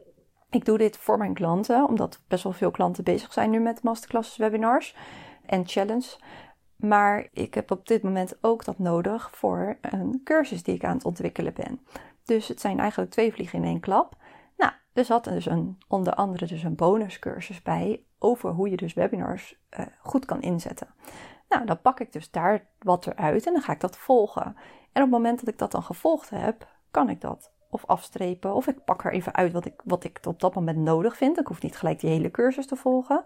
Ik 0.49 0.65
doe 0.65 0.77
dit 0.77 0.97
voor 0.97 1.17
mijn 1.17 1.33
klanten, 1.33 1.87
omdat 1.87 2.21
best 2.27 2.43
wel 2.43 2.53
veel 2.53 2.71
klanten 2.71 3.03
bezig 3.03 3.33
zijn 3.33 3.49
nu 3.49 3.59
met 3.59 3.83
masterclasses, 3.83 4.37
webinars 4.37 4.95
en 5.45 5.67
challenge. 5.67 6.17
Maar 6.75 7.27
ik 7.31 7.53
heb 7.53 7.71
op 7.71 7.87
dit 7.87 8.03
moment 8.03 8.37
ook 8.41 8.65
dat 8.65 8.79
nodig 8.79 9.29
voor 9.35 9.77
een 9.81 10.21
cursus 10.23 10.63
die 10.63 10.75
ik 10.75 10.83
aan 10.83 10.95
het 10.95 11.05
ontwikkelen 11.05 11.53
ben. 11.53 11.79
Dus 12.25 12.47
het 12.47 12.61
zijn 12.61 12.79
eigenlijk 12.79 13.11
twee 13.11 13.33
vliegen 13.33 13.59
in 13.59 13.65
één 13.65 13.79
klap. 13.79 14.15
Nou, 14.57 14.71
er 14.93 15.05
zat 15.05 15.23
dus 15.23 15.45
een, 15.45 15.77
onder 15.87 16.13
andere 16.13 16.45
dus 16.45 16.63
een 16.63 16.75
bonuscursus 16.75 17.61
bij 17.61 18.03
over 18.19 18.51
hoe 18.51 18.69
je 18.69 18.77
dus 18.77 18.93
webinars 18.93 19.59
uh, 19.79 19.85
goed 20.01 20.25
kan 20.25 20.41
inzetten. 20.41 20.87
Nou, 21.53 21.65
dan 21.65 21.81
pak 21.81 21.99
ik 21.99 22.11
dus 22.11 22.31
daar 22.31 22.67
wat 22.79 23.07
eruit 23.07 23.45
en 23.45 23.53
dan 23.53 23.61
ga 23.61 23.73
ik 23.73 23.79
dat 23.79 23.97
volgen. 23.97 24.43
En 24.91 25.03
op 25.03 25.09
het 25.09 25.09
moment 25.09 25.39
dat 25.39 25.47
ik 25.47 25.57
dat 25.57 25.71
dan 25.71 25.83
gevolgd 25.83 26.29
heb, 26.29 26.67
kan 26.91 27.09
ik 27.09 27.21
dat 27.21 27.51
of 27.69 27.85
afstrepen 27.85 28.53
of 28.53 28.67
ik 28.67 28.85
pak 28.85 29.03
er 29.03 29.11
even 29.11 29.33
uit 29.33 29.51
wat 29.51 29.65
ik, 29.65 29.81
wat 29.83 30.03
ik 30.03 30.19
op 30.23 30.39
dat 30.39 30.55
moment 30.55 30.77
nodig 30.77 31.17
vind. 31.17 31.39
Ik 31.39 31.47
hoef 31.47 31.61
niet 31.61 31.77
gelijk 31.77 31.99
die 31.99 32.09
hele 32.09 32.31
cursus 32.31 32.67
te 32.67 32.75
volgen. 32.75 33.23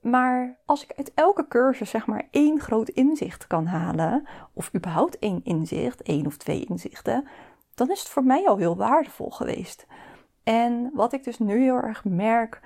Maar 0.00 0.58
als 0.64 0.84
ik 0.84 0.92
uit 0.96 1.14
elke 1.14 1.48
cursus 1.48 1.90
zeg 1.90 2.06
maar 2.06 2.28
één 2.30 2.60
groot 2.60 2.88
inzicht 2.88 3.46
kan 3.46 3.66
halen, 3.66 4.26
of 4.52 4.74
überhaupt 4.74 5.18
één 5.18 5.40
inzicht, 5.44 6.02
één 6.02 6.26
of 6.26 6.36
twee 6.36 6.64
inzichten, 6.64 7.28
dan 7.74 7.90
is 7.90 7.98
het 7.98 8.08
voor 8.08 8.24
mij 8.24 8.48
al 8.48 8.56
heel 8.56 8.76
waardevol 8.76 9.30
geweest. 9.30 9.86
En 10.44 10.90
wat 10.94 11.12
ik 11.12 11.24
dus 11.24 11.38
nu 11.38 11.62
heel 11.62 11.76
erg 11.76 12.04
merk 12.04 12.60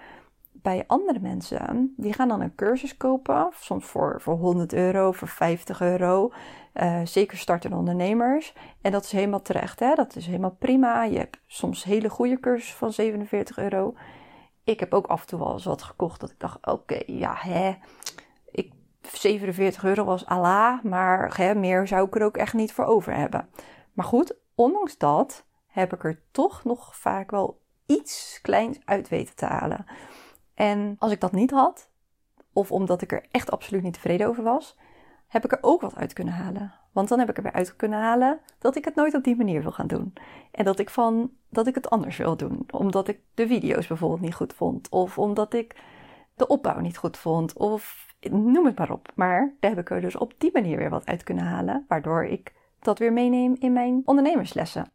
bij 0.62 0.84
andere 0.86 1.20
mensen, 1.20 1.94
die 1.96 2.12
gaan 2.12 2.28
dan 2.28 2.40
een 2.40 2.54
cursus 2.54 2.96
kopen, 2.96 3.48
soms 3.60 3.84
voor, 3.84 4.20
voor 4.20 4.34
100 4.34 4.72
euro, 4.72 5.12
voor 5.12 5.28
50 5.28 5.80
euro. 5.80 6.32
Uh, 6.74 7.00
zeker 7.04 7.38
startende 7.38 7.76
ondernemers. 7.76 8.54
En 8.80 8.92
dat 8.92 9.04
is 9.04 9.12
helemaal 9.12 9.42
terecht, 9.42 9.80
hè? 9.80 9.94
dat 9.94 10.16
is 10.16 10.26
helemaal 10.26 10.56
prima. 10.58 11.04
Je 11.04 11.18
hebt 11.18 11.40
soms 11.46 11.84
hele 11.84 12.08
goede 12.08 12.40
cursussen 12.40 12.78
van 12.78 12.92
47 12.92 13.58
euro. 13.58 13.94
Ik 14.64 14.80
heb 14.80 14.94
ook 14.94 15.06
af 15.06 15.20
en 15.20 15.26
toe 15.26 15.38
wel 15.38 15.52
eens 15.52 15.64
wat 15.64 15.82
gekocht 15.82 16.20
dat 16.20 16.30
ik 16.30 16.40
dacht, 16.40 16.66
oké, 16.66 17.02
ja, 17.06 17.34
hè. 17.38 17.76
Ik, 18.50 18.72
47 19.12 19.84
euro 19.84 20.04
was 20.04 20.26
ala, 20.26 20.80
maar 20.82 21.36
hè, 21.36 21.54
meer 21.54 21.86
zou 21.86 22.06
ik 22.06 22.14
er 22.14 22.24
ook 22.24 22.36
echt 22.36 22.54
niet 22.54 22.72
voor 22.72 22.84
over 22.84 23.14
hebben. 23.14 23.48
Maar 23.92 24.04
goed, 24.04 24.34
ondanks 24.54 24.98
dat 24.98 25.44
heb 25.66 25.92
ik 25.92 26.04
er 26.04 26.22
toch 26.30 26.64
nog 26.64 26.96
vaak 26.96 27.30
wel 27.30 27.60
iets 27.86 28.38
kleins 28.42 28.78
uit 28.84 29.08
weten 29.08 29.36
te 29.36 29.46
halen. 29.46 29.86
En 30.60 30.96
als 30.98 31.12
ik 31.12 31.20
dat 31.20 31.32
niet 31.32 31.50
had, 31.50 31.90
of 32.52 32.72
omdat 32.72 33.02
ik 33.02 33.12
er 33.12 33.24
echt 33.30 33.50
absoluut 33.50 33.82
niet 33.82 33.92
tevreden 33.92 34.26
over 34.26 34.42
was, 34.42 34.76
heb 35.28 35.44
ik 35.44 35.52
er 35.52 35.58
ook 35.60 35.80
wat 35.80 35.96
uit 35.96 36.12
kunnen 36.12 36.34
halen. 36.34 36.74
Want 36.92 37.08
dan 37.08 37.18
heb 37.18 37.28
ik 37.28 37.36
er 37.36 37.42
weer 37.42 37.52
uit 37.52 37.76
kunnen 37.76 37.98
halen 37.98 38.40
dat 38.58 38.76
ik 38.76 38.84
het 38.84 38.94
nooit 38.94 39.14
op 39.14 39.24
die 39.24 39.36
manier 39.36 39.62
wil 39.62 39.72
gaan 39.72 39.86
doen. 39.86 40.12
En 40.50 40.64
dat 40.64 40.78
ik 40.78 40.90
van 40.90 41.30
dat 41.48 41.66
ik 41.66 41.74
het 41.74 41.90
anders 41.90 42.16
wil 42.16 42.36
doen. 42.36 42.66
Omdat 42.70 43.08
ik 43.08 43.20
de 43.34 43.46
video's 43.46 43.86
bijvoorbeeld 43.86 44.20
niet 44.20 44.34
goed 44.34 44.52
vond. 44.52 44.88
Of 44.88 45.18
omdat 45.18 45.54
ik 45.54 45.76
de 46.34 46.46
opbouw 46.46 46.80
niet 46.80 46.96
goed 46.96 47.16
vond. 47.16 47.52
Of 47.52 48.14
noem 48.30 48.66
het 48.66 48.78
maar 48.78 48.90
op. 48.90 49.12
Maar 49.14 49.54
daar 49.60 49.70
heb 49.70 49.80
ik 49.80 49.90
er 49.90 50.00
dus 50.00 50.16
op 50.16 50.34
die 50.38 50.50
manier 50.52 50.76
weer 50.76 50.90
wat 50.90 51.06
uit 51.06 51.22
kunnen 51.22 51.44
halen. 51.44 51.84
Waardoor 51.88 52.24
ik 52.24 52.54
dat 52.80 52.98
weer 52.98 53.12
meeneem 53.12 53.56
in 53.58 53.72
mijn 53.72 54.02
ondernemerslessen. 54.04 54.92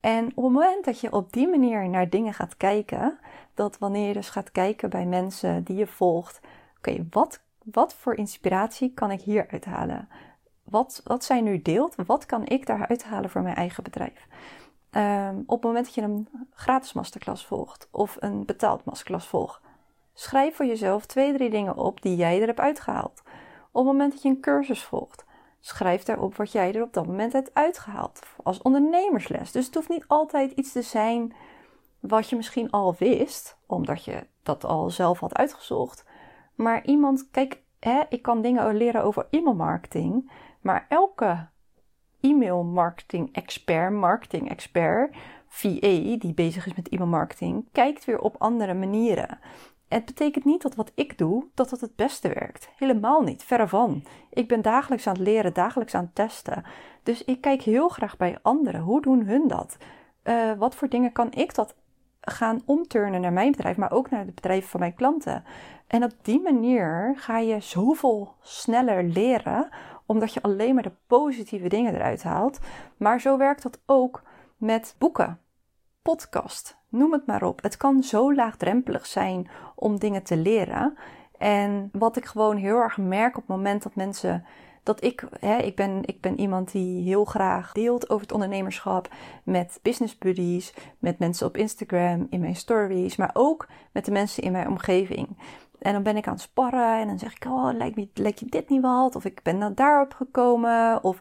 En 0.00 0.24
op 0.24 0.44
het 0.44 0.52
moment 0.52 0.84
dat 0.84 1.00
je 1.00 1.12
op 1.12 1.32
die 1.32 1.48
manier 1.48 1.88
naar 1.88 2.08
dingen 2.08 2.34
gaat 2.34 2.56
kijken, 2.56 3.18
dat 3.54 3.78
wanneer 3.78 4.06
je 4.06 4.12
dus 4.12 4.30
gaat 4.30 4.52
kijken 4.52 4.90
bij 4.90 5.06
mensen 5.06 5.64
die 5.64 5.76
je 5.76 5.86
volgt, 5.86 6.40
oké, 6.78 7.06
wat, 7.10 7.40
wat 7.64 7.94
voor 7.94 8.14
inspiratie 8.14 8.92
kan 8.94 9.10
ik 9.10 9.20
hier 9.20 9.46
uithalen? 9.50 10.08
Wat, 10.62 11.00
wat 11.04 11.24
zij 11.24 11.40
nu 11.40 11.62
deelt, 11.62 11.94
wat 12.06 12.26
kan 12.26 12.46
ik 12.46 12.66
daar 12.66 12.88
uithalen 12.88 13.30
voor 13.30 13.42
mijn 13.42 13.56
eigen 13.56 13.82
bedrijf? 13.82 14.26
Um, 14.90 15.42
op 15.46 15.56
het 15.56 15.62
moment 15.62 15.84
dat 15.84 15.94
je 15.94 16.02
een 16.02 16.28
gratis 16.54 16.92
masterclass 16.92 17.46
volgt 17.46 17.88
of 17.90 18.16
een 18.20 18.44
betaald 18.44 18.84
masterclass 18.84 19.26
volgt, 19.26 19.60
schrijf 20.14 20.56
voor 20.56 20.66
jezelf 20.66 21.06
twee, 21.06 21.32
drie 21.32 21.50
dingen 21.50 21.76
op 21.76 22.02
die 22.02 22.16
jij 22.16 22.40
er 22.40 22.46
hebt 22.46 22.60
uitgehaald. 22.60 23.22
Op 23.70 23.84
het 23.84 23.92
moment 23.92 24.12
dat 24.12 24.22
je 24.22 24.28
een 24.28 24.40
cursus 24.40 24.82
volgt, 24.82 25.24
schrijf 25.60 26.02
daarop 26.02 26.36
wat 26.36 26.52
jij 26.52 26.74
er 26.74 26.82
op 26.82 26.92
dat 26.92 27.06
moment 27.06 27.32
hebt 27.32 27.54
uitgehaald. 27.54 28.20
Als 28.42 28.62
ondernemersles. 28.62 29.52
Dus 29.52 29.66
het 29.66 29.74
hoeft 29.74 29.88
niet 29.88 30.04
altijd 30.06 30.52
iets 30.52 30.72
te 30.72 30.82
zijn 30.82 31.32
wat 32.02 32.28
je 32.30 32.36
misschien 32.36 32.70
al 32.70 32.94
wist, 32.98 33.58
omdat 33.66 34.04
je 34.04 34.26
dat 34.42 34.64
al 34.64 34.90
zelf 34.90 35.20
had 35.20 35.34
uitgezocht. 35.34 36.04
Maar 36.54 36.84
iemand, 36.84 37.28
kijk, 37.30 37.62
hè, 37.80 38.02
ik 38.08 38.22
kan 38.22 38.42
dingen 38.42 38.76
leren 38.76 39.04
over 39.04 39.26
e-mailmarketing, 39.30 40.32
maar 40.60 40.86
elke 40.88 41.48
e-mail 42.20 42.64
marketing 42.64 43.34
expert, 43.34 43.92
marketing 43.92 44.50
expert, 44.50 45.16
VA 45.48 46.16
die 46.18 46.34
bezig 46.34 46.66
is 46.66 46.74
met 46.74 46.88
e-mail 46.88 47.08
marketing, 47.08 47.68
kijkt 47.72 48.04
weer 48.04 48.20
op 48.20 48.36
andere 48.38 48.74
manieren. 48.74 49.38
Het 49.88 50.04
betekent 50.04 50.44
niet 50.44 50.62
dat 50.62 50.74
wat 50.74 50.92
ik 50.94 51.18
doe, 51.18 51.46
dat 51.54 51.70
het 51.70 51.80
het 51.80 51.96
beste 51.96 52.28
werkt. 52.28 52.68
Helemaal 52.76 53.22
niet, 53.22 53.42
verre 53.42 53.68
van. 53.68 54.04
Ik 54.30 54.48
ben 54.48 54.62
dagelijks 54.62 55.06
aan 55.06 55.14
het 55.14 55.22
leren, 55.22 55.54
dagelijks 55.54 55.94
aan 55.94 56.04
het 56.04 56.14
testen. 56.14 56.64
Dus 57.02 57.24
ik 57.24 57.40
kijk 57.40 57.62
heel 57.62 57.88
graag 57.88 58.16
bij 58.16 58.38
anderen. 58.42 58.80
Hoe 58.80 59.02
doen 59.02 59.26
hun 59.26 59.48
dat? 59.48 59.76
Uh, 60.24 60.52
wat 60.52 60.74
voor 60.74 60.88
dingen 60.88 61.12
kan 61.12 61.32
ik 61.32 61.54
dat 61.54 61.74
gaan 62.30 62.62
omturnen 62.64 63.20
naar 63.20 63.32
mijn 63.32 63.50
bedrijf, 63.50 63.76
maar 63.76 63.92
ook 63.92 64.10
naar 64.10 64.24
het 64.24 64.34
bedrijf 64.34 64.68
van 64.68 64.80
mijn 64.80 64.94
klanten? 64.94 65.44
En 65.86 66.04
op 66.04 66.12
die 66.22 66.40
manier 66.42 67.14
ga 67.16 67.38
je 67.38 67.60
zoveel 67.60 68.34
sneller 68.40 69.04
leren, 69.04 69.68
omdat 70.06 70.34
je 70.34 70.42
alleen 70.42 70.74
maar 70.74 70.82
de 70.82 70.96
positieve 71.06 71.68
dingen 71.68 71.94
eruit 71.94 72.22
haalt. 72.22 72.58
Maar 72.96 73.20
zo 73.20 73.38
werkt 73.38 73.62
dat 73.62 73.80
ook 73.86 74.22
met 74.56 74.94
boeken, 74.98 75.38
podcast, 76.02 76.76
noem 76.88 77.12
het 77.12 77.26
maar 77.26 77.42
op. 77.42 77.62
Het 77.62 77.76
kan 77.76 78.02
zo 78.02 78.34
laagdrempelig 78.34 79.06
zijn 79.06 79.50
om 79.74 79.98
dingen 79.98 80.22
te 80.22 80.36
leren. 80.36 80.96
En 81.38 81.88
wat 81.92 82.16
ik 82.16 82.24
gewoon 82.24 82.56
heel 82.56 82.76
erg 82.76 82.96
merk 82.96 83.36
op 83.36 83.46
het 83.46 83.56
moment 83.56 83.82
dat 83.82 83.94
mensen. 83.94 84.44
Dat 84.82 85.04
ik, 85.04 85.28
hè, 85.40 85.56
ik, 85.56 85.76
ben, 85.76 86.00
ik 86.04 86.20
ben 86.20 86.40
iemand 86.40 86.72
die 86.72 87.02
heel 87.02 87.24
graag 87.24 87.72
deelt 87.72 88.10
over 88.10 88.22
het 88.22 88.32
ondernemerschap 88.32 89.08
met 89.44 89.78
business 89.82 90.18
buddies, 90.18 90.74
met 90.98 91.18
mensen 91.18 91.46
op 91.46 91.56
Instagram, 91.56 92.26
in 92.30 92.40
mijn 92.40 92.56
stories, 92.56 93.16
maar 93.16 93.30
ook 93.32 93.68
met 93.92 94.04
de 94.04 94.10
mensen 94.10 94.42
in 94.42 94.52
mijn 94.52 94.68
omgeving. 94.68 95.28
En 95.78 95.92
dan 95.92 96.02
ben 96.02 96.16
ik 96.16 96.26
aan 96.26 96.32
het 96.32 96.42
sparren 96.42 97.00
en 97.00 97.06
dan 97.06 97.18
zeg 97.18 97.34
ik, 97.34 97.44
oh, 97.44 97.70
lijkt, 97.72 97.96
me, 97.96 98.08
lijkt 98.14 98.40
je 98.40 98.46
dit 98.46 98.68
niet 98.68 98.82
wat? 98.82 99.16
Of 99.16 99.24
ik 99.24 99.42
ben 99.42 99.74
daarop 99.74 100.14
gekomen. 100.14 101.04
Of 101.04 101.18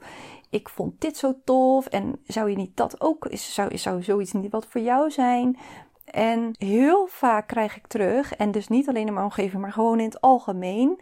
ik 0.49 0.69
vond 0.69 1.01
dit 1.01 1.17
zo 1.17 1.35
tof. 1.43 1.85
En 1.85 2.19
zou 2.23 2.49
je 2.49 2.55
niet 2.55 2.77
dat 2.77 3.01
ook, 3.01 3.27
zou, 3.31 3.77
zou 3.77 4.03
zoiets 4.03 4.31
niet 4.31 4.51
wat 4.51 4.65
voor 4.65 4.81
jou 4.81 5.11
zijn? 5.11 5.57
En 6.05 6.51
heel 6.57 7.07
vaak 7.07 7.47
krijg 7.47 7.77
ik 7.77 7.87
terug, 7.87 8.35
en 8.35 8.51
dus 8.51 8.67
niet 8.67 8.89
alleen 8.89 9.07
in 9.07 9.13
mijn 9.13 9.25
omgeving, 9.25 9.61
maar 9.61 9.71
gewoon 9.71 9.99
in 9.99 10.05
het 10.05 10.21
algemeen. 10.21 10.99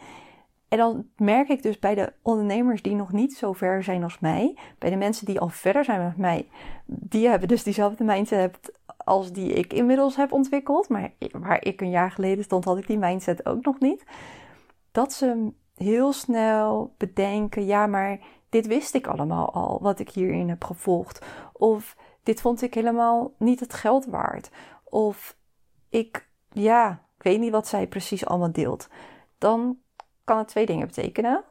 En 0.69 0.77
dan 0.77 1.07
merk 1.17 1.49
ik 1.49 1.63
dus 1.63 1.79
bij 1.79 1.95
de 1.95 2.13
ondernemers 2.21 2.81
die 2.81 2.95
nog 2.95 3.11
niet 3.11 3.33
zo 3.33 3.53
ver 3.53 3.83
zijn 3.83 4.03
als 4.03 4.19
mij, 4.19 4.57
bij 4.77 4.89
de 4.89 4.95
mensen 4.95 5.25
die 5.25 5.39
al 5.39 5.49
verder 5.49 5.83
zijn 5.85 6.03
met 6.03 6.17
mij, 6.17 6.49
die 6.85 7.27
hebben 7.27 7.47
dus 7.47 7.63
diezelfde 7.63 8.03
mindset 8.03 8.71
als 8.97 9.31
die 9.31 9.53
ik 9.53 9.73
inmiddels 9.73 10.15
heb 10.15 10.31
ontwikkeld. 10.31 10.89
Maar 10.89 11.11
waar 11.31 11.65
ik 11.65 11.81
een 11.81 11.89
jaar 11.89 12.11
geleden 12.11 12.43
stond, 12.43 12.65
had 12.65 12.77
ik 12.77 12.87
die 12.87 12.97
mindset 12.97 13.45
ook 13.45 13.65
nog 13.65 13.79
niet. 13.79 14.03
Dat 14.91 15.13
ze 15.13 15.51
heel 15.75 16.13
snel 16.13 16.93
bedenken: 16.97 17.65
ja, 17.65 17.87
maar 17.87 18.19
dit 18.49 18.67
wist 18.67 18.93
ik 18.93 19.07
allemaal 19.07 19.53
al, 19.53 19.79
wat 19.81 19.99
ik 19.99 20.09
hierin 20.09 20.49
heb 20.49 20.63
gevolgd. 20.63 21.25
Of 21.53 21.95
dit 22.23 22.41
vond 22.41 22.61
ik 22.61 22.73
helemaal 22.73 23.33
niet 23.37 23.59
het 23.59 23.73
geld 23.73 24.05
waard. 24.05 24.49
Of 24.83 25.37
ik, 25.89 26.29
ja, 26.49 27.03
ik 27.17 27.23
weet 27.23 27.39
niet 27.39 27.51
wat 27.51 27.67
zij 27.67 27.87
precies 27.87 28.25
allemaal 28.25 28.51
deelt. 28.51 28.87
Dan 29.37 29.77
kan 30.29 30.37
het 30.37 30.47
twee 30.47 30.65
dingen 30.65 30.87
betekenen. 30.87 31.43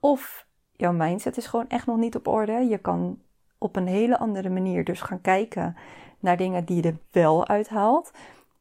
Of 0.00 0.46
jouw 0.72 0.92
mindset 0.92 1.36
is 1.36 1.46
gewoon 1.46 1.68
echt 1.68 1.86
nog 1.86 1.96
niet 1.96 2.16
op 2.16 2.26
orde. 2.26 2.52
Je 2.52 2.78
kan 2.78 3.22
op 3.58 3.76
een 3.76 3.86
hele 3.86 4.18
andere 4.18 4.48
manier 4.48 4.84
dus 4.84 5.00
gaan 5.00 5.20
kijken 5.20 5.76
naar 6.18 6.36
dingen 6.36 6.64
die 6.64 6.76
je 6.76 6.88
er 6.88 6.98
wel 7.10 7.48
uithaalt. 7.48 8.12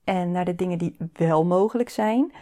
En 0.04 0.32
naar 0.32 0.46
de 0.46 0.56
dingen 0.56 0.78
die 0.78 0.98
wel 1.14 1.46
mogelijk 1.46 1.90
zijn. 1.90 2.34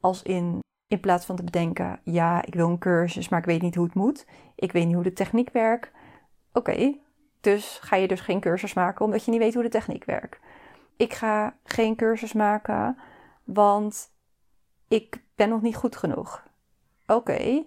Als 0.00 0.22
in, 0.22 0.58
in 0.86 1.00
plaats 1.00 1.26
van 1.26 1.36
te 1.36 1.44
bedenken, 1.44 2.00
ja, 2.04 2.44
ik 2.44 2.54
wil 2.54 2.68
een 2.68 2.78
cursus, 2.78 3.28
maar 3.28 3.38
ik 3.38 3.44
weet 3.44 3.62
niet 3.62 3.74
hoe 3.74 3.84
het 3.84 3.94
moet. 3.94 4.26
Ik 4.54 4.72
weet 4.72 4.86
niet 4.86 4.94
hoe 4.94 5.02
de 5.02 5.12
techniek 5.12 5.50
werkt. 5.50 5.90
Oké, 6.52 6.94
dus 7.40 7.78
ga 7.82 7.96
je 7.96 8.08
dus 8.08 8.20
geen 8.20 8.40
cursus 8.40 8.74
maken 8.74 9.04
omdat 9.04 9.24
je 9.24 9.30
niet 9.30 9.40
weet 9.40 9.54
hoe 9.54 9.62
de 9.62 9.68
techniek 9.68 10.04
werkt. 10.04 10.40
Ik 10.96 11.12
ga 11.12 11.56
geen 11.64 11.96
cursus 11.96 12.32
maken, 12.32 12.98
want 13.44 14.10
ik 14.88 15.22
ben 15.34 15.48
nog 15.48 15.62
niet 15.62 15.76
goed 15.76 15.96
genoeg. 15.96 16.46
Oké, 17.12 17.64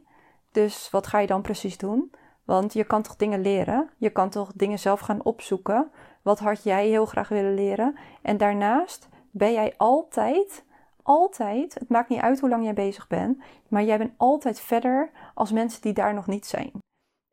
dus 0.51 0.89
wat 0.89 1.07
ga 1.07 1.19
je 1.19 1.27
dan 1.27 1.41
precies 1.41 1.77
doen? 1.77 2.11
Want 2.45 2.73
je 2.73 2.83
kan 2.83 3.01
toch 3.01 3.15
dingen 3.15 3.41
leren? 3.41 3.89
Je 3.97 4.09
kan 4.09 4.29
toch 4.29 4.51
dingen 4.55 4.79
zelf 4.79 4.99
gaan 4.99 5.23
opzoeken? 5.23 5.91
Wat 6.21 6.39
had 6.39 6.63
jij 6.63 6.87
heel 6.87 7.05
graag 7.05 7.29
willen 7.29 7.53
leren? 7.53 7.95
En 8.21 8.37
daarnaast 8.37 9.09
ben 9.31 9.53
jij 9.53 9.73
altijd, 9.77 10.65
altijd, 11.03 11.73
het 11.73 11.89
maakt 11.89 12.09
niet 12.09 12.21
uit 12.21 12.39
hoe 12.39 12.49
lang 12.49 12.63
jij 12.63 12.73
bezig 12.73 13.07
bent, 13.07 13.43
maar 13.67 13.83
jij 13.83 13.97
bent 13.97 14.13
altijd 14.17 14.59
verder 14.59 15.11
als 15.33 15.51
mensen 15.51 15.81
die 15.81 15.93
daar 15.93 16.13
nog 16.13 16.27
niet 16.27 16.45
zijn. 16.45 16.71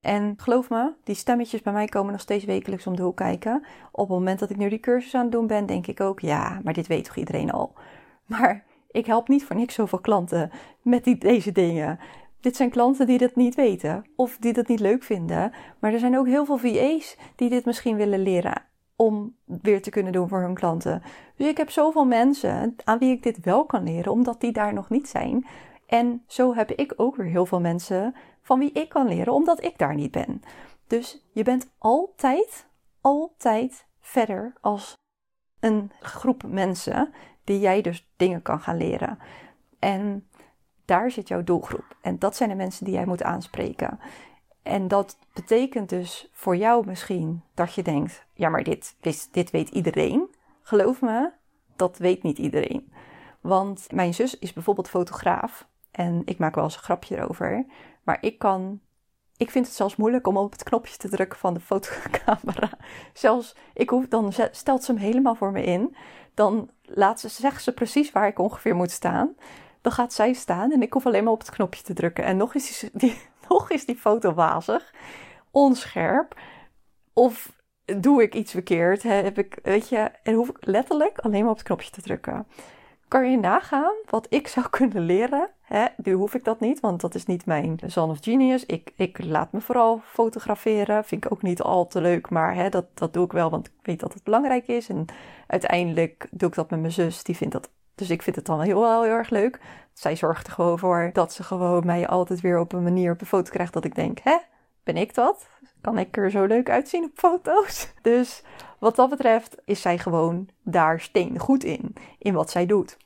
En 0.07 0.35
geloof 0.37 0.71
me, 0.71 0.93
die 1.05 1.15
stemmetjes 1.15 1.63
bij 1.63 1.73
mij 1.73 1.87
komen 1.87 2.13
nog 2.13 2.21
steeds 2.21 2.45
wekelijks 2.45 2.87
om 2.87 2.97
de 2.97 3.03
hoek 3.03 3.17
kijken. 3.17 3.65
Op 3.93 4.09
het 4.09 4.19
moment 4.19 4.39
dat 4.39 4.51
ik 4.51 4.57
nu 4.57 4.69
die 4.69 4.81
cursus 4.81 5.15
aan 5.15 5.23
het 5.23 5.33
doen 5.33 5.47
ben, 5.47 5.67
denk 5.67 5.87
ik 5.87 6.01
ook, 6.01 6.21
ja, 6.21 6.61
maar 6.65 6.73
dit 6.73 6.87
weet 6.87 7.05
toch 7.05 7.17
iedereen 7.17 7.51
al. 7.51 7.73
Maar 8.27 8.65
ik 8.91 9.07
help 9.07 9.29
niet 9.29 9.45
voor 9.45 9.57
niks 9.57 9.75
zoveel 9.75 10.01
klanten 10.01 10.51
met 10.83 11.05
die, 11.05 11.19
deze 11.19 11.53
dingen. 11.53 11.99
Dit 12.41 12.57
zijn 12.57 12.71
klanten 12.71 13.07
die 13.07 13.19
dat 13.19 13.37
niet 13.37 13.55
weten 13.55 14.05
of 14.17 14.37
die 14.37 14.53
dat 14.53 14.69
niet 14.69 14.81
leuk 14.81 15.03
vinden. 15.03 15.53
Maar 15.79 15.93
er 15.93 15.99
zijn 15.99 16.19
ook 16.19 16.27
heel 16.27 16.45
veel 16.45 16.59
VA's 16.59 17.17
die 17.37 17.49
dit 17.51 17.65
misschien 17.65 17.97
willen 17.97 18.23
leren 18.23 18.63
om 18.97 19.37
weer 19.45 19.83
te 19.83 19.91
kunnen 19.91 20.13
doen 20.13 20.29
voor 20.29 20.41
hun 20.41 20.55
klanten. 20.55 21.03
Dus 21.37 21.47
ik 21.47 21.57
heb 21.57 21.71
zoveel 21.71 22.05
mensen 22.05 22.77
aan 22.85 22.99
wie 22.99 23.13
ik 23.13 23.23
dit 23.23 23.39
wel 23.41 23.67
kan 23.67 23.83
leren, 23.83 24.13
omdat 24.13 24.41
die 24.41 24.53
daar 24.53 24.75
nog 24.75 24.91
niet 24.91 25.09
zijn. 25.09 25.47
En 25.87 26.25
zo 26.27 26.55
heb 26.55 26.71
ik 26.71 26.93
ook 26.97 27.17
weer 27.17 27.27
heel 27.27 27.47
veel 27.47 27.61
mensen 27.61 28.15
van 28.43 28.59
wie 28.59 28.73
ik 28.73 28.89
kan 28.89 29.09
leren, 29.09 29.33
omdat 29.33 29.65
ik 29.65 29.79
daar 29.79 29.95
niet 29.95 30.11
ben. 30.11 30.43
Dus 30.87 31.25
je 31.33 31.43
bent 31.43 31.71
altijd, 31.79 32.67
altijd 33.01 33.87
verder 34.01 34.53
als 34.61 34.97
een 35.61 35.91
groep 36.01 36.43
mensen 36.47 37.13
die 37.49 37.61
jij 37.61 37.81
dus 37.81 38.09
dingen 38.17 38.43
kan 38.43 38.61
gaan 38.61 38.77
leren. 38.77 39.19
En 39.79 40.29
daar 40.85 41.11
zit 41.11 41.29
jouw 41.29 41.45
doelgroep. 41.45 41.97
En 42.01 42.19
dat 42.19 42.37
zijn 42.37 42.49
de 42.49 42.55
mensen 42.55 42.85
die 42.85 42.95
jij 42.95 43.07
moet 43.07 43.23
aanspreken. 43.23 44.01
En 44.63 44.89
dat 44.89 45.19
betekent 45.35 45.89
dus 45.89 46.29
voor 46.33 46.57
jou 46.57 46.87
misschien 46.87 47.43
dat 47.55 47.75
je 47.75 47.83
denkt: 47.83 48.27
ja, 48.33 48.49
maar 48.49 48.63
dit, 48.63 48.97
dit 49.31 49.51
weet 49.51 49.69
iedereen. 49.69 50.35
Geloof 50.63 51.01
me, 51.01 51.33
dat 51.77 51.99
weet 51.99 52.23
niet 52.23 52.39
iedereen. 52.39 52.93
Want 53.41 53.93
mijn 53.93 54.15
zus 54.15 54.39
is 54.39 54.53
bijvoorbeeld 54.53 54.89
fotograaf. 54.89 55.69
En 55.91 56.23
ik 56.25 56.39
maak 56.39 56.55
wel 56.55 56.65
eens 56.65 56.77
een 56.77 56.83
grapje 56.83 57.17
erover. 57.17 57.67
Maar 58.03 58.19
ik 58.21 58.39
kan. 58.39 58.81
Ik 59.39 59.51
vind 59.51 59.67
het 59.67 59.75
zelfs 59.75 59.97
moeilijk 59.97 60.27
om 60.27 60.37
op 60.37 60.53
het 60.53 60.63
knopje 60.63 60.97
te 60.97 61.09
drukken 61.09 61.39
van 61.39 61.55
de 61.55 61.61
fotocamera. 61.61 62.71
Zelfs, 63.13 63.55
ik 63.75 63.91
hoef, 63.91 64.09
dan 64.09 64.33
stelt 64.51 64.85
ze 64.85 64.93
hem 64.93 65.01
helemaal 65.01 65.35
voor 65.35 65.53
me 65.53 65.63
in. 65.63 65.97
Dan 66.35 66.71
laat 66.83 67.21
ze, 67.21 67.29
zegt 67.29 67.63
ze 67.63 67.73
precies 67.73 68.13
waar 68.13 68.27
ik 68.27 68.39
ongeveer 68.39 68.75
moet 68.75 68.91
staan. 68.91 69.35
Dan 69.81 69.93
gaat 69.93 70.13
zij 70.13 70.33
staan 70.33 70.73
en 70.73 70.83
ik 70.83 70.93
hoef 70.93 71.07
alleen 71.07 71.25
maar 71.25 71.33
op 71.33 71.41
het 71.41 71.51
knopje 71.51 71.83
te 71.83 71.93
drukken. 71.93 72.25
En 72.25 72.37
nog 72.37 72.55
is 72.55 72.89
die, 72.93 73.21
nog 73.49 73.71
is 73.71 73.85
die 73.85 73.97
foto 73.97 74.35
wazig, 74.35 74.95
onscherp. 75.51 76.41
Of 77.13 77.53
doe 77.97 78.23
ik 78.23 78.35
iets 78.35 78.51
verkeerd? 78.51 79.03
Heb 79.03 79.39
ik, 79.39 79.59
weet 79.63 79.89
je, 79.89 80.11
en 80.23 80.35
hoef 80.35 80.49
ik 80.49 80.67
letterlijk 80.67 81.19
alleen 81.19 81.43
maar 81.43 81.51
op 81.51 81.57
het 81.57 81.67
knopje 81.67 81.91
te 81.91 82.03
drukken. 82.03 82.47
Kan 83.09 83.31
je 83.31 83.39
nagaan 83.39 83.95
wat 84.11 84.27
ik 84.29 84.49
zou 84.49 84.67
kunnen 84.79 85.03
leren? 85.03 85.49
Hè? 85.61 85.87
Nu 85.97 86.13
hoef 86.13 86.35
ik 86.35 86.45
dat 86.45 86.61
niet, 86.61 86.81
want 86.81 87.01
dat 87.01 87.15
is 87.15 87.27
niet 87.27 87.47
mijn 87.47 87.79
zone 87.87 88.13
of 88.13 88.19
genius. 88.21 88.67
Ik, 88.67 88.93
ik 88.97 89.25
laat 89.25 89.53
me 89.53 89.61
vooral 89.61 90.01
fotograferen. 90.05 91.05
Vind 91.05 91.25
ik 91.25 91.33
ook 91.33 91.43
niet 91.43 91.63
al 91.63 91.87
te 91.87 92.01
leuk, 92.01 92.31
maar 92.31 92.55
hè, 92.55 92.69
dat, 92.69 92.85
dat 92.95 93.13
doe 93.13 93.25
ik 93.25 93.33
wel, 93.33 93.51
want 93.51 93.67
ik 93.67 93.73
weet 93.83 94.01
dat 94.01 94.15
het 94.15 94.23
belangrijk 94.23 94.67
is. 94.67 94.89
En 94.89 95.05
uiteindelijk 95.47 96.29
doe 96.31 96.49
ik 96.49 96.55
dat 96.55 96.71
met 96.71 96.81
mijn 96.81 96.93
zus, 96.93 97.23
die 97.23 97.37
vindt 97.37 97.53
dat 97.53 97.71
dus 97.99 98.11
ik 98.11 98.23
vind 98.23 98.37
het 98.37 98.47
dan 98.47 98.61
heel, 98.61 98.85
heel, 98.85 99.03
heel 99.03 99.13
erg 99.13 99.31
leuk. 99.31 99.61
Zij 99.93 100.17
zorgt 100.17 100.47
er 100.47 100.53
gewoon 100.53 100.79
voor 100.79 101.11
dat 101.13 101.33
ze 101.33 101.43
gewoon 101.43 101.87
mij 101.87 102.09
altijd 102.09 102.41
weer 102.41 102.59
op 102.59 102.73
een 102.73 102.83
manier 102.83 103.13
op 103.13 103.21
een 103.21 103.27
foto 103.27 103.51
krijgt 103.51 103.73
dat 103.73 103.85
ik 103.85 103.95
denk, 103.95 104.19
hè, 104.23 104.37
ben 104.93 104.97
ik 104.97 105.15
dat? 105.15 105.49
Kan 105.81 105.99
ik 105.99 106.17
er 106.17 106.31
zo 106.31 106.45
leuk 106.45 106.71
uitzien 106.71 107.05
op 107.05 107.11
foto's? 107.15 107.93
Dus 108.03 108.43
wat 108.79 108.97
dat 108.97 109.11
betreft 109.11 109.57
is 109.65 109.81
zij 109.81 109.99
gewoon 109.99 110.49
daar 110.63 111.01
steen 111.01 111.39
goed 111.39 111.65
in, 111.65 111.95
in 112.19 112.35
wat 112.35 112.51
zij 112.51 112.67
doet. 112.67 112.97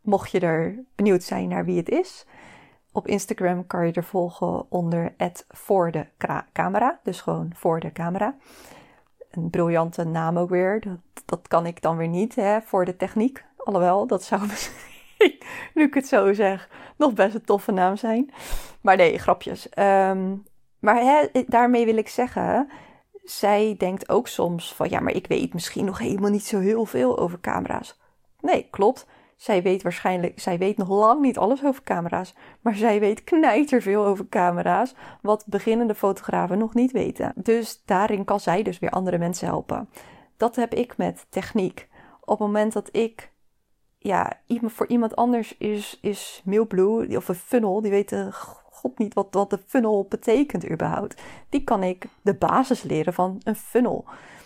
Mocht 0.00 0.30
je 0.30 0.40
er 0.40 0.84
benieuwd 0.94 1.22
zijn 1.22 1.48
naar 1.48 1.64
wie 1.64 1.76
het 1.76 1.88
is, 1.88 2.26
op 2.92 3.06
Instagram 3.06 3.66
kan 3.66 3.86
je 3.86 3.92
er 3.92 4.04
volgen 4.04 4.70
onder 4.70 5.14
voor 5.48 5.90
de 5.90 6.06
camera. 6.52 7.00
Dus 7.02 7.20
gewoon 7.20 7.50
voor 7.54 7.80
de 7.80 7.92
camera. 7.92 8.36
Een 9.30 9.50
briljante 9.50 10.04
naam 10.04 10.38
ook 10.38 10.50
weer. 10.50 10.80
Dat, 10.80 10.98
dat 11.24 11.48
kan 11.48 11.66
ik 11.66 11.82
dan 11.82 11.96
weer 11.96 12.08
niet 12.08 12.34
hè, 12.34 12.60
voor 12.60 12.84
de 12.84 12.96
techniek. 12.96 13.44
Alhoewel, 13.56 14.06
dat 14.06 14.22
zou 14.22 14.46
misschien, 14.50 15.38
nu 15.74 15.82
ik 15.82 15.94
het 15.94 16.08
zo 16.08 16.32
zeg, 16.32 16.68
nog 16.96 17.12
best 17.12 17.34
een 17.34 17.44
toffe 17.44 17.72
naam 17.72 17.96
zijn. 17.96 18.30
Maar 18.80 18.96
nee, 18.96 19.18
grapjes. 19.18 19.68
Um, 19.78 20.44
maar 20.78 21.00
hè, 21.00 21.42
daarmee 21.46 21.84
wil 21.84 21.96
ik 21.96 22.08
zeggen, 22.08 22.68
zij 23.24 23.74
denkt 23.78 24.08
ook 24.08 24.28
soms 24.28 24.74
van 24.74 24.88
ja, 24.88 25.00
maar 25.00 25.14
ik 25.14 25.26
weet 25.26 25.54
misschien 25.54 25.84
nog 25.84 25.98
helemaal 25.98 26.30
niet 26.30 26.46
zo 26.46 26.58
heel 26.58 26.84
veel 26.84 27.18
over 27.18 27.40
camera's. 27.40 28.00
Nee, 28.40 28.68
klopt. 28.70 29.06
Zij 29.36 29.62
weet 29.62 29.82
waarschijnlijk, 29.82 30.40
zij 30.40 30.58
weet 30.58 30.76
nog 30.76 30.88
lang 30.88 31.20
niet 31.20 31.38
alles 31.38 31.64
over 31.64 31.82
camera's, 31.82 32.34
maar 32.60 32.74
zij 32.74 33.00
weet 33.00 33.24
knijterveel 33.24 34.04
over 34.04 34.28
camera's, 34.28 34.94
wat 35.22 35.44
beginnende 35.46 35.94
fotografen 35.94 36.58
nog 36.58 36.74
niet 36.74 36.92
weten. 36.92 37.32
Dus 37.34 37.82
daarin 37.84 38.24
kan 38.24 38.40
zij 38.40 38.62
dus 38.62 38.78
weer 38.78 38.90
andere 38.90 39.18
mensen 39.18 39.46
helpen. 39.46 39.88
Dat 40.36 40.56
heb 40.56 40.74
ik 40.74 40.96
met 40.96 41.26
techniek. 41.28 41.88
Op 42.20 42.38
het 42.38 42.38
moment 42.38 42.72
dat 42.72 42.88
ik 42.92 43.30
ja, 43.98 44.40
voor 44.62 44.86
iemand 44.86 45.16
anders 45.16 45.56
is, 45.56 45.98
is 46.00 46.42
Mailblue 46.44 47.16
of 47.16 47.28
een 47.28 47.34
funnel, 47.34 47.80
die 47.80 47.90
weten 47.90 48.32
god 48.76 48.98
niet 48.98 49.14
wat, 49.14 49.26
wat 49.30 49.50
de 49.50 49.58
funnel 49.66 50.06
betekent 50.08 50.70
überhaupt. 50.70 51.22
Die 51.48 51.64
kan 51.64 51.82
ik 51.82 52.06
de 52.22 52.34
basis 52.34 52.82
leren 52.82 53.14
van 53.14 53.40
een 53.44 53.56
funnel. 53.56 54.04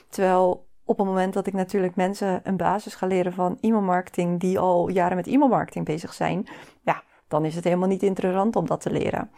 Terwijl 0.08 0.68
op 0.84 0.98
het 0.98 1.06
moment 1.06 1.34
dat 1.34 1.46
ik 1.46 1.52
natuurlijk 1.52 1.96
mensen 1.96 2.40
een 2.44 2.56
basis 2.56 2.94
ga 2.94 3.06
leren 3.06 3.32
van 3.32 3.58
e-mailmarketing 3.60 4.40
die 4.40 4.58
al 4.58 4.88
jaren 4.88 5.16
met 5.16 5.26
e-mailmarketing 5.26 5.84
bezig 5.84 6.12
zijn, 6.12 6.46
ja, 6.82 7.02
dan 7.28 7.44
is 7.44 7.54
het 7.54 7.64
helemaal 7.64 7.88
niet 7.88 8.02
interessant 8.02 8.56
om 8.56 8.66
dat 8.66 8.80
te 8.80 8.90
leren. 8.90 9.30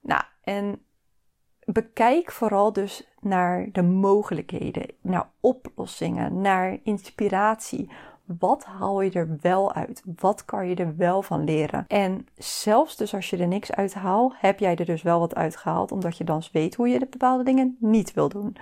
Nou, 0.00 0.22
en 0.42 0.82
bekijk 1.64 2.32
vooral 2.32 2.72
dus 2.72 3.08
naar 3.20 3.68
de 3.72 3.82
mogelijkheden, 3.82 4.86
naar 5.02 5.30
oplossingen, 5.40 6.40
naar 6.40 6.78
inspiratie. 6.82 7.90
Wat 8.38 8.64
haal 8.64 9.00
je 9.00 9.10
er 9.10 9.36
wel 9.40 9.72
uit? 9.72 10.02
Wat 10.16 10.44
kan 10.44 10.68
je 10.68 10.74
er 10.74 10.96
wel 10.96 11.22
van 11.22 11.44
leren? 11.44 11.84
En 11.88 12.26
zelfs 12.34 12.96
dus 12.96 13.14
als 13.14 13.30
je 13.30 13.36
er 13.36 13.46
niks 13.46 13.72
uit 13.72 13.94
haalt, 13.94 14.34
heb 14.38 14.58
jij 14.58 14.76
er 14.76 14.84
dus 14.84 15.02
wel 15.02 15.18
wat 15.18 15.34
uitgehaald, 15.34 15.92
omdat 15.92 16.16
je 16.16 16.24
dan 16.24 16.42
weet 16.52 16.74
hoe 16.74 16.88
je 16.88 16.98
de 16.98 17.06
bepaalde 17.10 17.44
dingen 17.44 17.76
niet 17.80 18.12
wil 18.12 18.28
doen. 18.28 18.56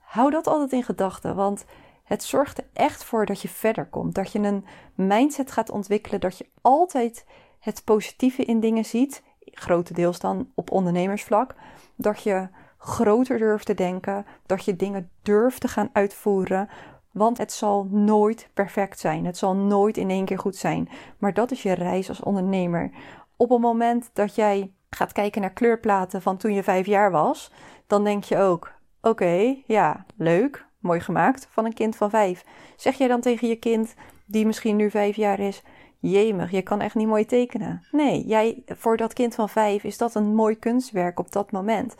Hou 0.00 0.30
dat 0.30 0.46
altijd 0.46 0.72
in 0.72 0.82
gedachten, 0.82 1.34
want 1.34 1.64
het 2.04 2.22
zorgt 2.22 2.58
er 2.58 2.64
echt 2.72 3.04
voor 3.04 3.26
dat 3.26 3.42
je 3.42 3.48
verder 3.48 3.86
komt. 3.86 4.14
Dat 4.14 4.32
je 4.32 4.38
een 4.38 4.64
mindset 4.94 5.52
gaat 5.52 5.70
ontwikkelen, 5.70 6.20
dat 6.20 6.38
je 6.38 6.46
altijd 6.60 7.24
het 7.58 7.84
positieve 7.84 8.44
in 8.44 8.60
dingen 8.60 8.84
ziet, 8.84 9.22
grotendeels 9.44 10.18
dan 10.18 10.50
op 10.54 10.70
ondernemersvlak. 10.70 11.54
Dat 11.96 12.22
je 12.22 12.48
groter 12.78 13.38
durft 13.38 13.66
te 13.66 13.74
denken, 13.74 14.26
dat 14.46 14.64
je 14.64 14.76
dingen 14.76 15.10
durft 15.22 15.60
te 15.60 15.68
gaan 15.68 15.90
uitvoeren, 15.92 16.68
want 17.12 17.38
het 17.38 17.52
zal 17.52 17.84
nooit 17.90 18.50
perfect 18.54 18.98
zijn. 18.98 19.24
Het 19.24 19.36
zal 19.36 19.56
nooit 19.56 19.96
in 19.96 20.10
één 20.10 20.24
keer 20.24 20.38
goed 20.38 20.56
zijn. 20.56 20.88
Maar 21.18 21.34
dat 21.34 21.50
is 21.50 21.62
je 21.62 21.72
reis 21.72 22.08
als 22.08 22.20
ondernemer. 22.20 22.90
Op 23.36 23.50
het 23.50 23.60
moment 23.60 24.10
dat 24.12 24.34
jij 24.34 24.72
gaat 24.90 25.12
kijken 25.12 25.40
naar 25.40 25.52
kleurplaten 25.52 26.22
van 26.22 26.36
toen 26.36 26.52
je 26.52 26.62
vijf 26.62 26.86
jaar 26.86 27.10
was, 27.10 27.52
dan 27.86 28.04
denk 28.04 28.24
je 28.24 28.38
ook: 28.38 28.72
oké, 29.00 29.56
ja, 29.66 30.04
leuk, 30.16 30.66
mooi 30.78 31.00
gemaakt 31.00 31.48
van 31.50 31.64
een 31.64 31.74
kind 31.74 31.96
van 31.96 32.10
vijf. 32.10 32.44
Zeg 32.76 32.98
jij 32.98 33.08
dan 33.08 33.20
tegen 33.20 33.48
je 33.48 33.56
kind, 33.56 33.94
die 34.26 34.46
misschien 34.46 34.76
nu 34.76 34.90
vijf 34.90 35.16
jaar 35.16 35.40
is: 35.40 35.62
Jemig, 36.00 36.50
je 36.50 36.62
kan 36.62 36.80
echt 36.80 36.94
niet 36.94 37.06
mooi 37.06 37.24
tekenen. 37.24 37.86
Nee, 37.90 38.26
jij, 38.26 38.62
voor 38.66 38.96
dat 38.96 39.12
kind 39.12 39.34
van 39.34 39.48
vijf 39.48 39.84
is 39.84 39.98
dat 39.98 40.14
een 40.14 40.34
mooi 40.34 40.58
kunstwerk 40.58 41.18
op 41.18 41.32
dat 41.32 41.52
moment. 41.52 41.94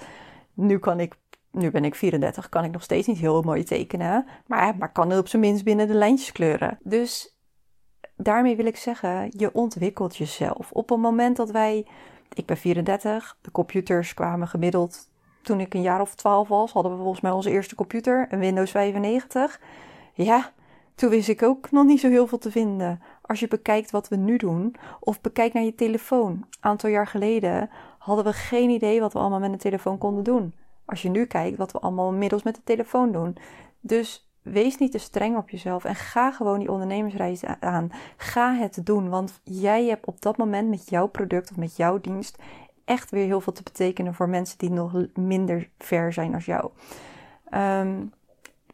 Nu 0.54 0.78
kan 0.78 1.00
ik 1.00 1.16
nu 1.50 1.70
ben 1.70 1.84
ik 1.84 1.94
34, 1.94 2.48
kan 2.48 2.64
ik 2.64 2.72
nog 2.72 2.82
steeds 2.82 3.06
niet 3.06 3.18
heel 3.18 3.42
mooi 3.42 3.64
tekenen. 3.64 4.26
Maar, 4.46 4.76
maar 4.76 4.92
kan 4.92 5.18
op 5.18 5.28
zijn 5.28 5.42
minst 5.42 5.64
binnen 5.64 5.86
de 5.86 5.94
lijntjes 5.94 6.32
kleuren. 6.32 6.78
Dus 6.82 7.36
daarmee 8.16 8.56
wil 8.56 8.66
ik 8.66 8.76
zeggen, 8.76 9.32
je 9.36 9.54
ontwikkelt 9.54 10.16
jezelf. 10.16 10.70
Op 10.72 10.88
het 10.88 10.98
moment 10.98 11.36
dat 11.36 11.50
wij, 11.50 11.86
ik 12.32 12.46
ben 12.46 12.56
34, 12.56 13.36
de 13.40 13.50
computers 13.50 14.14
kwamen 14.14 14.48
gemiddeld 14.48 15.10
toen 15.42 15.60
ik 15.60 15.74
een 15.74 15.82
jaar 15.82 16.00
of 16.00 16.14
12 16.14 16.48
was, 16.48 16.72
hadden 16.72 16.92
we 16.92 16.98
volgens 16.98 17.20
mij 17.20 17.30
onze 17.30 17.50
eerste 17.50 17.74
computer, 17.74 18.26
een 18.30 18.38
Windows 18.38 18.70
95. 18.70 19.60
Ja, 20.14 20.52
toen 20.94 21.10
wist 21.10 21.28
ik 21.28 21.42
ook 21.42 21.70
nog 21.70 21.84
niet 21.84 22.00
zo 22.00 22.08
heel 22.08 22.26
veel 22.26 22.38
te 22.38 22.50
vinden. 22.50 23.02
Als 23.22 23.40
je 23.40 23.48
bekijkt 23.48 23.90
wat 23.90 24.08
we 24.08 24.16
nu 24.16 24.36
doen, 24.36 24.74
of 25.00 25.20
bekijkt 25.20 25.54
naar 25.54 25.62
je 25.62 25.74
telefoon. 25.74 26.32
Een 26.32 26.46
aantal 26.60 26.90
jaar 26.90 27.06
geleden 27.06 27.70
hadden 27.98 28.24
we 28.24 28.32
geen 28.32 28.70
idee 28.70 29.00
wat 29.00 29.12
we 29.12 29.18
allemaal 29.18 29.38
met 29.38 29.52
een 29.52 29.58
telefoon 29.58 29.98
konden 29.98 30.24
doen. 30.24 30.54
Als 30.88 31.02
je 31.02 31.08
nu 31.08 31.24
kijkt 31.24 31.56
wat 31.56 31.72
we 31.72 31.78
allemaal 31.78 32.12
inmiddels 32.12 32.42
met 32.42 32.54
de 32.54 32.60
telefoon 32.64 33.12
doen. 33.12 33.36
Dus 33.80 34.30
wees 34.42 34.78
niet 34.78 34.92
te 34.92 34.98
streng 34.98 35.36
op 35.36 35.50
jezelf 35.50 35.84
en 35.84 35.94
ga 35.94 36.32
gewoon 36.32 36.58
die 36.58 36.70
ondernemersreis 36.70 37.44
aan. 37.44 37.90
Ga 38.16 38.54
het 38.54 38.80
doen, 38.86 39.08
want 39.08 39.40
jij 39.44 39.84
hebt 39.84 40.06
op 40.06 40.20
dat 40.20 40.36
moment 40.36 40.68
met 40.68 40.88
jouw 40.88 41.06
product 41.06 41.50
of 41.50 41.56
met 41.56 41.76
jouw 41.76 42.00
dienst 42.00 42.38
echt 42.84 43.10
weer 43.10 43.24
heel 43.24 43.40
veel 43.40 43.52
te 43.52 43.62
betekenen 43.62 44.14
voor 44.14 44.28
mensen 44.28 44.58
die 44.58 44.70
nog 44.70 45.06
minder 45.14 45.68
ver 45.78 46.12
zijn 46.12 46.34
als 46.34 46.44
jou. 46.44 46.70
Ehm, 47.50 48.04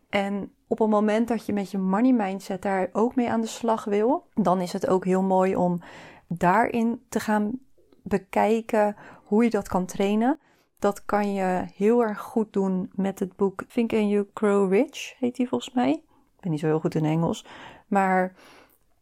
en 0.08 0.52
op 0.66 0.78
het 0.78 0.88
moment 0.88 1.28
dat 1.28 1.46
je 1.46 1.52
met 1.52 1.70
je 1.70 1.78
money 1.78 2.12
mindset 2.12 2.62
daar 2.62 2.88
ook 2.92 3.14
mee 3.14 3.30
aan 3.30 3.40
de 3.40 3.46
slag 3.46 3.84
wil, 3.84 4.26
dan 4.34 4.60
is 4.60 4.72
het 4.72 4.88
ook 4.88 5.04
heel 5.04 5.22
mooi 5.22 5.56
om 5.56 5.80
daarin 6.26 7.02
te 7.08 7.20
gaan 7.20 7.58
bekijken 8.02 8.96
hoe 9.24 9.44
je 9.44 9.50
dat 9.50 9.68
kan 9.68 9.86
trainen. 9.86 10.38
Dat 10.84 11.04
kan 11.04 11.32
je 11.32 11.64
heel 11.74 12.02
erg 12.02 12.20
goed 12.20 12.52
doen 12.52 12.90
met 12.94 13.18
het 13.18 13.36
boek 13.36 13.64
Think 13.64 13.92
and 13.92 14.10
You 14.10 14.26
Grow 14.34 14.72
Rich, 14.72 15.14
heet 15.18 15.36
die 15.36 15.48
volgens 15.48 15.74
mij. 15.74 15.90
Ik 15.90 16.40
ben 16.40 16.50
niet 16.50 16.60
zo 16.60 16.66
heel 16.66 16.80
goed 16.80 16.94
in 16.94 17.04
Engels. 17.04 17.46
Maar 17.86 18.32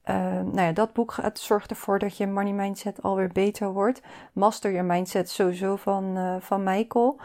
uh, 0.05 0.14
nou 0.25 0.61
ja, 0.61 0.73
dat 0.73 0.92
boek 0.92 1.12
gaat, 1.12 1.38
zorgt 1.38 1.71
ervoor 1.71 1.99
dat 1.99 2.16
je 2.16 2.27
money 2.27 2.53
mindset 2.53 3.03
alweer 3.03 3.29
beter 3.33 3.73
wordt. 3.73 4.03
Master 4.33 4.73
Your 4.73 4.87
Mindset 4.87 5.31
sowieso 5.31 5.77
van, 5.77 6.16
uh, 6.18 6.37
van 6.40 6.62
Michael. 6.62 7.21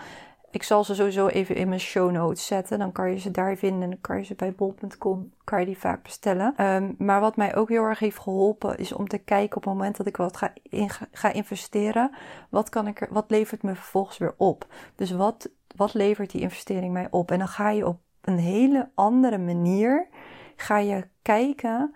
Ik 0.57 0.63
zal 0.63 0.83
ze 0.83 0.95
sowieso 0.95 1.27
even 1.27 1.55
in 1.55 1.67
mijn 1.67 1.79
show 1.79 2.11
notes 2.11 2.45
zetten. 2.45 2.79
Dan 2.79 2.91
kan 2.91 3.11
je 3.11 3.19
ze 3.19 3.31
daar 3.31 3.55
vinden 3.55 3.81
en 3.81 3.89
dan 3.89 4.01
kan 4.01 4.17
je 4.17 4.23
ze 4.23 4.35
bij 4.35 4.53
bol.com 4.53 5.31
kan 5.43 5.59
je 5.59 5.65
die 5.65 5.77
vaak 5.77 6.03
bestellen. 6.03 6.65
Um, 6.65 6.95
maar 6.97 7.19
wat 7.19 7.35
mij 7.35 7.55
ook 7.55 7.69
heel 7.69 7.83
erg 7.83 7.99
heeft 7.99 8.19
geholpen 8.19 8.77
is 8.77 8.93
om 8.93 9.07
te 9.07 9.17
kijken 9.17 9.57
op 9.57 9.63
het 9.63 9.73
moment 9.73 9.97
dat 9.97 10.07
ik 10.07 10.17
wat 10.17 10.37
ga, 10.37 10.53
in, 10.63 10.89
investeren. 11.33 12.11
Wat, 12.49 12.69
kan 12.69 12.87
ik 12.87 13.01
er, 13.01 13.07
wat 13.11 13.25
levert 13.27 13.63
me 13.63 13.75
vervolgens 13.75 14.17
weer 14.17 14.33
op? 14.37 14.67
Dus 14.95 15.11
wat, 15.11 15.49
wat 15.75 15.93
levert 15.93 16.31
die 16.31 16.41
investering 16.41 16.93
mij 16.93 17.07
op? 17.09 17.31
En 17.31 17.37
dan 17.37 17.47
ga 17.47 17.69
je 17.69 17.87
op 17.87 17.99
een 18.21 18.39
hele 18.39 18.89
andere 18.95 19.37
manier 19.37 20.07
ga 20.55 20.77
je 20.77 21.07
kijken 21.21 21.95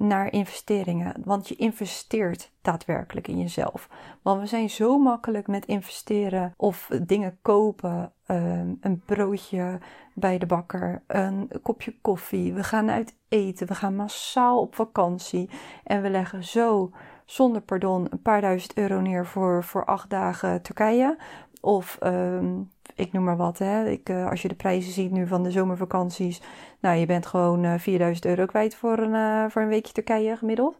naar 0.00 0.32
investeringen. 0.32 1.14
Want 1.24 1.48
je 1.48 1.56
investeert 1.56 2.52
daadwerkelijk 2.62 3.28
in 3.28 3.38
jezelf. 3.38 3.88
Want 4.22 4.40
we 4.40 4.46
zijn 4.46 4.70
zo 4.70 4.98
makkelijk 4.98 5.46
met 5.46 5.66
investeren 5.66 6.54
of 6.56 6.90
dingen 7.02 7.38
kopen. 7.42 8.12
Um, 8.26 8.78
een 8.80 9.02
broodje 9.06 9.78
bij 10.14 10.38
de 10.38 10.46
bakker, 10.46 11.02
een 11.06 11.50
kopje 11.62 11.94
koffie. 12.00 12.52
We 12.52 12.64
gaan 12.64 12.90
uit 12.90 13.16
eten. 13.28 13.66
We 13.66 13.74
gaan 13.74 13.96
massaal 13.96 14.60
op 14.60 14.74
vakantie. 14.74 15.50
En 15.84 16.02
we 16.02 16.10
leggen 16.10 16.44
zo 16.44 16.90
zonder 17.24 17.60
pardon 17.60 18.06
een 18.10 18.22
paar 18.22 18.40
duizend 18.40 18.76
euro 18.76 19.00
neer 19.00 19.26
voor, 19.26 19.64
voor 19.64 19.84
acht 19.84 20.10
dagen 20.10 20.62
Turkije. 20.62 21.16
Of 21.60 21.98
um, 22.02 22.70
ik 22.94 23.12
noem 23.12 23.24
maar 23.24 23.36
wat. 23.36 23.58
Hè. 23.58 23.88
Ik, 23.88 24.08
uh, 24.08 24.28
als 24.28 24.42
je 24.42 24.48
de 24.48 24.54
prijzen 24.54 24.92
ziet 24.92 25.10
nu 25.10 25.26
van 25.26 25.42
de 25.42 25.50
zomervakanties. 25.50 26.40
Nou, 26.80 26.96
je 26.96 27.06
bent 27.06 27.26
gewoon 27.26 27.64
uh, 27.64 27.74
eh, 27.74 27.80
4000 27.80 28.26
euro 28.26 28.46
kwijt 28.46 28.74
voor 28.74 28.98
een, 28.98 29.14
uh, 29.14 29.44
voor 29.50 29.62
een 29.62 29.68
weekje 29.68 29.92
Turkije 29.92 30.36
gemiddeld. 30.36 30.78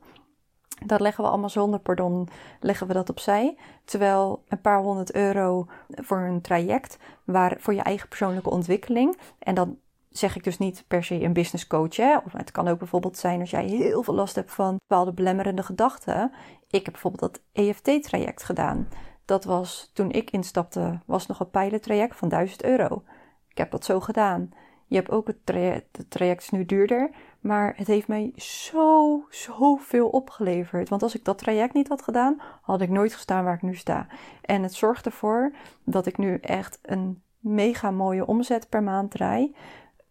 Dat 0.87 1.01
leggen 1.01 1.25
we 1.25 1.31
allemaal 1.31 1.49
zonder 1.49 1.81
pardon, 1.81 2.29
leggen 2.61 2.87
we 2.87 2.93
dat 2.93 3.11
opzij. 3.11 3.57
Terwijl 3.85 4.45
een 4.49 4.61
paar 4.61 4.81
honderd 4.83 5.15
euro 5.15 5.67
voor 5.89 6.19
een 6.19 6.41
traject 6.41 6.99
waar, 7.25 7.57
voor 7.59 7.75
je 7.75 7.83
eigen 7.83 8.09
persoonlijke 8.09 8.51
ontwikkeling. 8.51 9.19
En 9.39 9.55
dan 9.55 9.79
zeg 10.11 10.37
ik 10.37 10.45
dus 10.45 10.59
niet 10.59 10.85
per 10.89 11.05
se 11.05 11.23
een 11.23 11.33
business 11.33 11.67
coach. 11.67 11.97
Hè? 11.97 12.17
Of 12.17 12.33
het 12.33 12.51
kan 12.51 12.69
ook 12.69 12.79
bijvoorbeeld 12.79 13.19
zijn 13.19 13.41
als 13.41 13.51
jij 13.51 13.65
heel 13.65 14.03
veel 14.03 14.15
last 14.15 14.35
hebt 14.35 14.53
van 14.53 14.77
bepaalde 14.89 15.13
belemmerende 15.13 15.63
gedachten. 15.63 16.33
Ik 16.69 16.85
heb 16.85 16.93
bijvoorbeeld 16.93 17.33
dat 17.33 17.43
EFT-traject 17.53 18.43
gedaan. 18.43 18.89
Dat 19.31 19.45
was 19.45 19.91
toen 19.93 20.11
ik 20.11 20.31
instapte, 20.31 21.01
was 21.07 21.27
nog 21.27 21.41
een 21.41 21.51
pilot-traject 21.51 22.17
van 22.17 22.29
1000 22.29 22.65
euro. 22.65 23.03
Ik 23.49 23.59
heb 23.59 23.71
dat 23.71 23.85
zo 23.85 24.01
gedaan. 24.01 24.51
Je 24.87 24.97
hebt 24.97 25.11
ook 25.11 25.27
het 25.27 25.47
traject, 25.47 25.97
het 25.97 26.11
traject 26.11 26.43
is 26.43 26.51
nu 26.51 26.67
duurder, 26.67 27.11
maar 27.41 27.73
het 27.77 27.87
heeft 27.87 28.09
mij 28.09 28.33
zo, 28.37 29.25
zoveel 29.29 30.09
opgeleverd. 30.09 30.89
Want 30.89 31.03
als 31.03 31.15
ik 31.15 31.25
dat 31.25 31.39
traject 31.39 31.75
niet 31.75 31.89
had 31.89 32.03
gedaan, 32.03 32.41
had 32.63 32.81
ik 32.81 32.89
nooit 32.89 33.13
gestaan 33.13 33.45
waar 33.45 33.55
ik 33.55 33.63
nu 33.63 33.75
sta. 33.75 34.07
En 34.43 34.63
het 34.63 34.75
zorgt 34.75 35.07
ervoor 35.07 35.53
dat 35.85 36.07
ik 36.07 36.19
nu 36.19 36.37
echt 36.37 36.79
een 36.83 37.23
mega 37.39 37.91
mooie 37.91 38.27
omzet 38.27 38.69
per 38.69 38.83
maand 38.83 39.11
draai. 39.11 39.57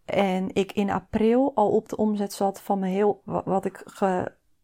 En 0.04 0.54
ik 0.54 0.72
in 0.72 0.90
april 0.90 1.52
al 1.54 1.70
op 1.70 1.88
de 1.88 1.96
omzet 1.96 2.32
zat 2.32 2.60
van 2.60 2.78
mijn 2.78 2.92
heel, 2.92 3.22
wat 3.24 3.64
ik 3.64 3.84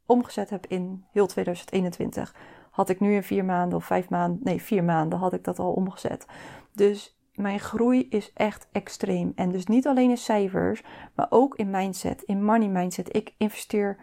omgezet 0.07 0.51
heb 0.51 0.67
in 0.67 1.05
heel 1.11 1.27
2021. 1.27 2.35
Had 2.77 2.89
ik 2.89 3.01
nu 3.01 3.15
in 3.15 3.23
vier 3.23 3.45
maanden 3.45 3.79
of 3.79 3.85
vijf 3.85 4.09
maanden, 4.11 4.41
nee, 4.43 4.63
vier 4.63 4.85
maanden 4.85 5.19
had 5.19 5.33
ik 5.33 5.45
dat 5.45 5.59
al 5.59 5.73
omgezet. 5.73 6.27
Dus 6.73 7.19
mijn 7.35 7.61
groei 7.61 8.09
is 8.09 8.33
echt 8.35 8.69
extreem. 8.73 9.33
En 9.35 9.51
dus 9.51 9.67
niet 9.67 9.87
alleen 9.87 10.11
in 10.11 10.17
cijfers, 10.17 10.83
maar 11.15 11.27
ook 11.31 11.55
in 11.55 11.71
mindset, 11.71 12.23
in 12.23 12.45
money 12.45 12.69
mindset. 12.69 13.17
Ik 13.17 13.35
investeer, 13.39 13.97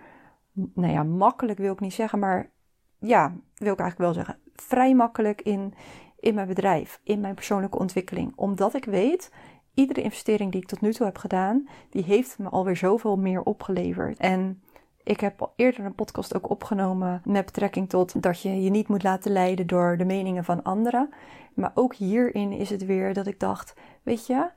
nou 0.53 0.93
ja, 0.93 1.03
makkelijk 1.03 1.59
wil 1.59 1.73
ik 1.73 1.79
niet 1.79 1.93
zeggen, 1.93 2.19
maar 2.19 2.51
ja, 2.99 3.35
wil 3.55 3.73
ik 3.73 3.79
eigenlijk 3.79 3.97
wel 3.97 4.13
zeggen, 4.13 4.37
vrij 4.55 4.95
makkelijk 4.95 5.41
in, 5.41 5.73
in 6.19 6.35
mijn 6.35 6.47
bedrijf, 6.47 6.99
in 7.03 7.19
mijn 7.19 7.35
persoonlijke 7.35 7.79
ontwikkeling. 7.79 8.33
Omdat 8.35 8.73
ik 8.73 8.85
weet, 8.85 9.31
iedere 9.73 10.01
investering 10.01 10.51
die 10.51 10.61
ik 10.61 10.67
tot 10.67 10.81
nu 10.81 10.93
toe 10.93 11.05
heb 11.05 11.17
gedaan, 11.17 11.67
die 11.89 12.03
heeft 12.03 12.39
me 12.39 12.49
alweer 12.49 12.77
zoveel 12.77 13.17
meer 13.17 13.43
opgeleverd. 13.43 14.17
En 14.17 14.61
ik 15.03 15.19
heb 15.19 15.41
al 15.41 15.53
eerder 15.55 15.85
een 15.85 15.95
podcast 15.95 16.35
ook 16.35 16.49
opgenomen 16.49 17.21
met 17.25 17.45
betrekking 17.45 17.89
tot 17.89 18.21
dat 18.21 18.41
je 18.41 18.61
je 18.61 18.69
niet 18.69 18.87
moet 18.87 19.03
laten 19.03 19.31
leiden 19.31 19.67
door 19.67 19.97
de 19.97 20.05
meningen 20.05 20.43
van 20.43 20.63
anderen. 20.63 21.09
Maar 21.53 21.71
ook 21.73 21.95
hierin 21.95 22.51
is 22.51 22.69
het 22.69 22.85
weer 22.85 23.13
dat 23.13 23.27
ik 23.27 23.39
dacht, 23.39 23.75
weet 24.03 24.27
je, 24.27 24.49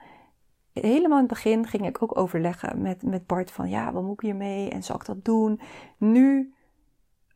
helemaal 0.73 1.19
in 1.19 1.25
het 1.25 1.33
begin 1.33 1.67
ging 1.67 1.87
ik 1.87 2.03
ook 2.03 2.19
overleggen 2.19 2.83
met, 2.83 3.03
met 3.03 3.27
Bart 3.27 3.51
van 3.51 3.69
ja, 3.69 3.93
wat 3.93 4.03
moet 4.03 4.13
ik 4.13 4.21
hiermee 4.21 4.71
en 4.71 4.83
zal 4.83 4.97
ik 4.97 5.05
dat 5.05 5.25
doen? 5.25 5.61
Nu 5.97 6.55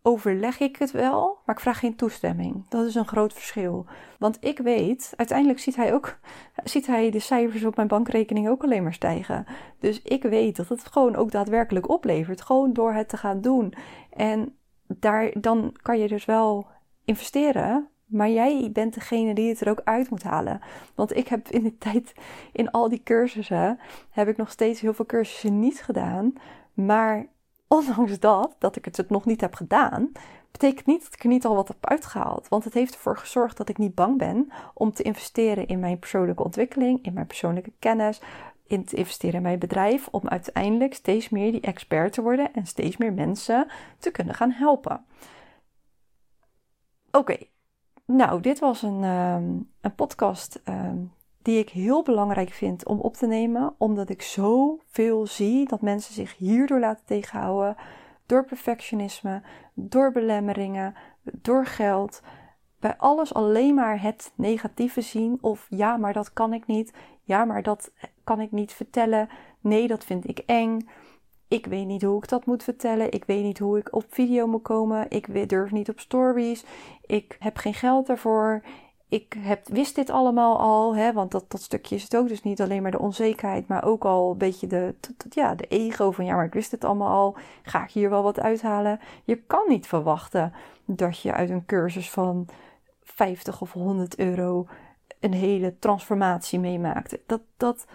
overleg 0.02 0.60
ik 0.60 0.76
het 0.76 0.90
wel, 0.90 1.38
maar 1.44 1.54
ik 1.54 1.60
vraag 1.60 1.78
geen 1.78 1.96
toestemming. 1.96 2.64
Dat 2.68 2.86
is 2.86 2.94
een 2.94 3.06
groot 3.08 3.32
verschil. 3.32 3.86
Want 4.18 4.36
ik 4.40 4.58
weet, 4.58 5.12
uiteindelijk 5.16 5.58
ziet 5.58 5.76
hij 5.76 5.94
ook 5.94 6.18
ziet 6.64 6.86
hij 6.86 7.10
de 7.10 7.18
cijfers 7.18 7.64
op 7.64 7.76
mijn 7.76 7.88
bankrekening 7.88 8.48
ook 8.48 8.62
alleen 8.62 8.82
maar 8.82 8.94
stijgen. 8.94 9.46
Dus 9.78 10.02
ik 10.02 10.22
weet 10.22 10.56
dat 10.56 10.68
het 10.68 10.86
gewoon 10.86 11.16
ook 11.16 11.30
daadwerkelijk 11.30 11.88
oplevert, 11.88 12.42
gewoon 12.42 12.72
door 12.72 12.92
het 12.92 13.08
te 13.08 13.16
gaan 13.16 13.40
doen. 13.40 13.74
En 14.10 14.56
daar, 14.86 15.32
dan 15.40 15.76
kan 15.82 15.98
je 15.98 16.08
dus 16.08 16.24
wel 16.24 16.66
investeren, 17.04 17.88
maar 18.06 18.30
jij 18.30 18.70
bent 18.72 18.94
degene 18.94 19.34
die 19.34 19.48
het 19.48 19.60
er 19.60 19.70
ook 19.70 19.80
uit 19.84 20.10
moet 20.10 20.22
halen. 20.22 20.60
Want 20.94 21.16
ik 21.16 21.28
heb 21.28 21.48
in 21.48 21.62
de 21.62 21.78
tijd, 21.78 22.12
in 22.52 22.70
al 22.70 22.88
die 22.88 23.02
cursussen, 23.02 23.78
heb 24.10 24.28
ik 24.28 24.36
nog 24.36 24.50
steeds 24.50 24.80
heel 24.80 24.94
veel 24.94 25.06
cursussen 25.06 25.58
niet 25.58 25.82
gedaan. 25.82 26.32
Maar 26.72 27.26
ondanks 27.70 28.18
dat, 28.18 28.56
dat 28.58 28.76
ik 28.76 28.84
het 28.84 29.10
nog 29.10 29.24
niet 29.24 29.40
heb 29.40 29.54
gedaan, 29.54 30.12
betekent 30.50 30.86
niet 30.86 31.02
dat 31.02 31.14
ik 31.14 31.22
er 31.22 31.28
niet 31.28 31.44
al 31.44 31.54
wat 31.54 31.68
heb 31.68 31.86
uitgehaald. 31.86 32.48
Want 32.48 32.64
het 32.64 32.74
heeft 32.74 32.94
ervoor 32.94 33.16
gezorgd 33.16 33.56
dat 33.56 33.68
ik 33.68 33.78
niet 33.78 33.94
bang 33.94 34.18
ben 34.18 34.48
om 34.74 34.92
te 34.92 35.02
investeren 35.02 35.66
in 35.66 35.80
mijn 35.80 35.98
persoonlijke 35.98 36.44
ontwikkeling, 36.44 37.04
in 37.04 37.12
mijn 37.12 37.26
persoonlijke 37.26 37.72
kennis, 37.78 38.20
in 38.66 38.84
te 38.84 38.96
investeren 38.96 39.36
in 39.36 39.42
mijn 39.42 39.58
bedrijf, 39.58 40.08
om 40.10 40.28
uiteindelijk 40.28 40.94
steeds 40.94 41.28
meer 41.28 41.52
die 41.52 41.60
expert 41.60 42.12
te 42.12 42.22
worden 42.22 42.54
en 42.54 42.66
steeds 42.66 42.96
meer 42.96 43.12
mensen 43.12 43.66
te 43.98 44.10
kunnen 44.10 44.34
gaan 44.34 44.50
helpen. 44.50 45.04
Oké, 47.10 47.36
nou, 48.04 48.40
dit 48.40 48.58
was 48.58 48.82
een, 48.82 49.04
ehm, 49.04 49.52
een 49.80 49.94
podcast 49.94 50.60
ehm, 50.64 50.98
die 51.42 51.58
ik 51.58 51.68
heel 51.70 52.02
belangrijk 52.02 52.50
vind 52.50 52.86
om 52.86 53.00
op 53.00 53.16
te 53.16 53.26
nemen, 53.26 53.74
omdat 53.78 54.08
ik 54.08 54.22
zoveel 54.22 55.26
zie 55.26 55.68
dat 55.68 55.80
mensen 55.80 56.14
zich 56.14 56.36
hierdoor 56.36 56.80
laten 56.80 57.04
tegenhouden 57.04 57.76
door 58.26 58.44
perfectionisme, 58.44 59.42
door 59.74 60.12
belemmeringen, 60.12 60.94
door 61.22 61.66
geld. 61.66 62.22
Bij 62.80 62.96
alles 62.96 63.34
alleen 63.34 63.74
maar 63.74 64.02
het 64.02 64.32
negatieve 64.34 65.00
zien 65.00 65.38
of 65.40 65.66
ja, 65.70 65.96
maar 65.96 66.12
dat 66.12 66.32
kan 66.32 66.52
ik 66.52 66.66
niet. 66.66 66.92
Ja, 67.22 67.44
maar 67.44 67.62
dat 67.62 67.92
kan 68.24 68.40
ik 68.40 68.50
niet 68.50 68.72
vertellen. 68.72 69.28
Nee, 69.60 69.86
dat 69.86 70.04
vind 70.04 70.28
ik 70.28 70.38
eng. 70.38 70.88
Ik 71.48 71.66
weet 71.66 71.86
niet 71.86 72.02
hoe 72.02 72.22
ik 72.22 72.28
dat 72.28 72.46
moet 72.46 72.62
vertellen. 72.62 73.12
Ik 73.12 73.24
weet 73.24 73.42
niet 73.42 73.58
hoe 73.58 73.78
ik 73.78 73.94
op 73.94 74.04
video 74.08 74.46
moet 74.46 74.62
komen. 74.62 75.10
Ik 75.10 75.48
durf 75.48 75.70
niet 75.70 75.88
op 75.88 76.00
stories. 76.00 76.64
Ik 77.06 77.36
heb 77.38 77.56
geen 77.56 77.74
geld 77.74 78.06
daarvoor 78.06 78.62
ik 79.10 79.36
heb, 79.38 79.68
wist 79.68 79.94
dit 79.94 80.10
allemaal 80.10 80.58
al, 80.58 80.96
hè, 80.96 81.12
want 81.12 81.30
dat, 81.30 81.44
dat 81.48 81.62
stukje 81.62 81.94
is 81.94 82.02
het 82.02 82.16
ook. 82.16 82.28
Dus 82.28 82.42
niet 82.42 82.60
alleen 82.60 82.82
maar 82.82 82.90
de 82.90 82.98
onzekerheid, 82.98 83.68
maar 83.68 83.84
ook 83.84 84.04
al 84.04 84.30
een 84.30 84.38
beetje 84.38 84.66
de, 84.66 84.94
ja, 85.30 85.54
de 85.54 85.66
ego 85.66 86.10
van 86.10 86.24
ja, 86.24 86.34
maar 86.34 86.44
ik 86.44 86.52
wist 86.52 86.70
het 86.70 86.84
allemaal 86.84 87.16
al. 87.16 87.36
Ga 87.62 87.84
ik 87.84 87.90
hier 87.90 88.10
wel 88.10 88.22
wat 88.22 88.40
uithalen? 88.40 89.00
Je 89.24 89.36
kan 89.36 89.64
niet 89.68 89.86
verwachten 89.86 90.52
dat 90.84 91.20
je 91.20 91.32
uit 91.32 91.50
een 91.50 91.66
cursus 91.66 92.10
van 92.10 92.48
50 93.02 93.60
of 93.60 93.72
100 93.72 94.18
euro 94.18 94.66
een 95.20 95.34
hele 95.34 95.78
transformatie 95.78 96.58
meemaakt. 96.58 97.18
Dat, 97.26 97.40
dat, 97.56 97.86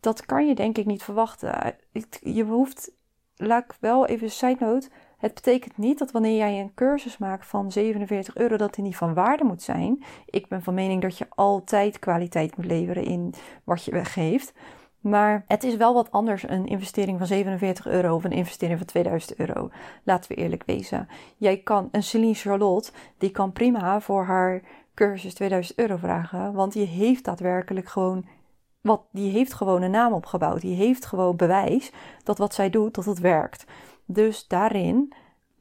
dat 0.00 0.26
kan 0.26 0.46
je 0.46 0.54
denk 0.54 0.78
ik 0.78 0.86
niet 0.86 1.02
verwachten. 1.02 1.76
Je 2.20 2.44
hoeft, 2.44 2.92
laat 3.36 3.64
ik 3.64 3.76
wel 3.80 4.06
even 4.06 4.30
side 4.30 4.56
note 4.58 4.88
het 5.26 5.34
betekent 5.34 5.76
niet 5.76 5.98
dat 5.98 6.10
wanneer 6.10 6.36
jij 6.36 6.60
een 6.60 6.74
cursus 6.74 7.18
maakt 7.18 7.46
van 7.46 7.72
47 7.72 8.36
euro, 8.36 8.56
dat 8.56 8.74
die 8.74 8.84
niet 8.84 8.96
van 8.96 9.14
waarde 9.14 9.44
moet 9.44 9.62
zijn. 9.62 10.04
Ik 10.26 10.48
ben 10.48 10.62
van 10.62 10.74
mening 10.74 11.02
dat 11.02 11.18
je 11.18 11.26
altijd 11.28 11.98
kwaliteit 11.98 12.56
moet 12.56 12.66
leveren 12.66 13.04
in 13.04 13.34
wat 13.64 13.84
je 13.84 13.90
weggeeft. 13.90 14.52
Maar 15.00 15.44
het 15.46 15.64
is 15.64 15.76
wel 15.76 15.94
wat 15.94 16.10
anders 16.10 16.48
een 16.48 16.66
investering 16.66 17.18
van 17.18 17.26
47 17.26 17.86
euro 17.86 18.14
of 18.14 18.24
een 18.24 18.30
investering 18.30 18.78
van 18.78 18.86
2000 18.86 19.36
euro. 19.38 19.70
Laten 20.02 20.30
we 20.30 20.42
eerlijk 20.42 20.62
wezen. 20.66 21.08
Jij 21.36 21.56
kan 21.56 21.88
een 21.92 22.02
Celine 22.02 22.34
Charlotte, 22.34 22.90
die 23.18 23.30
kan 23.30 23.52
prima 23.52 24.00
voor 24.00 24.24
haar 24.24 24.62
cursus 24.94 25.34
2000 25.34 25.78
euro 25.78 25.96
vragen. 25.96 26.52
Want 26.52 26.72
die 26.72 26.86
heeft 26.86 27.24
daadwerkelijk 27.24 27.88
gewoon 27.88 28.24
wat, 28.80 29.02
die 29.12 29.30
heeft 29.30 29.54
gewoon 29.54 29.82
een 29.82 29.90
naam 29.90 30.12
opgebouwd. 30.12 30.60
Die 30.60 30.76
heeft 30.76 31.06
gewoon 31.06 31.36
bewijs 31.36 31.92
dat 32.22 32.38
wat 32.38 32.54
zij 32.54 32.70
doet, 32.70 32.94
dat 32.94 33.04
het 33.04 33.18
werkt. 33.18 33.64
Dus 34.06 34.46
daarin 34.46 35.12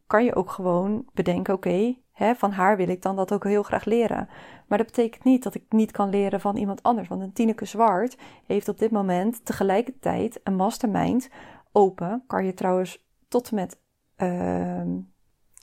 kan 0.08 0.24
je 0.24 0.36
ook 0.36 0.50
gewoon 0.50 1.06
bedenken: 1.14 1.54
oké, 1.54 1.96
van 2.36 2.52
haar 2.52 2.78
wil 2.78 2.88
ik 2.88 3.02
dan 3.02 3.16
dat 3.16 3.32
ook 3.32 3.44
heel 3.44 3.64
graag 3.64 3.86
leren. 3.86 4.30
Maar 4.68 4.78
dat 4.78 4.88
betekent 4.88 5.24
niet 5.24 5.44
dat 5.44 5.56
ik 5.56 5.64
niet 5.70 5.92
kan 5.92 6.10
leren 6.10 6.42
van 6.42 6.58
iemand 6.58 6.84
anders. 6.84 7.08
Want 7.08 7.22
een 7.22 7.34
Tineke 7.34 7.66
Zwart 7.66 8.18
heeft 8.46 8.70
op 8.70 8.78
dit 8.78 8.92
moment 8.92 9.46
tegelijkertijd 9.46 10.40
een 10.44 10.56
mastermind 10.56 11.30
open. 11.72 12.24
Kan 12.28 12.46
je 12.46 12.54
trouwens 12.54 13.06
tot 13.28 13.50
en 13.50 13.56
met. 13.56 13.80
Uh, 14.18 14.82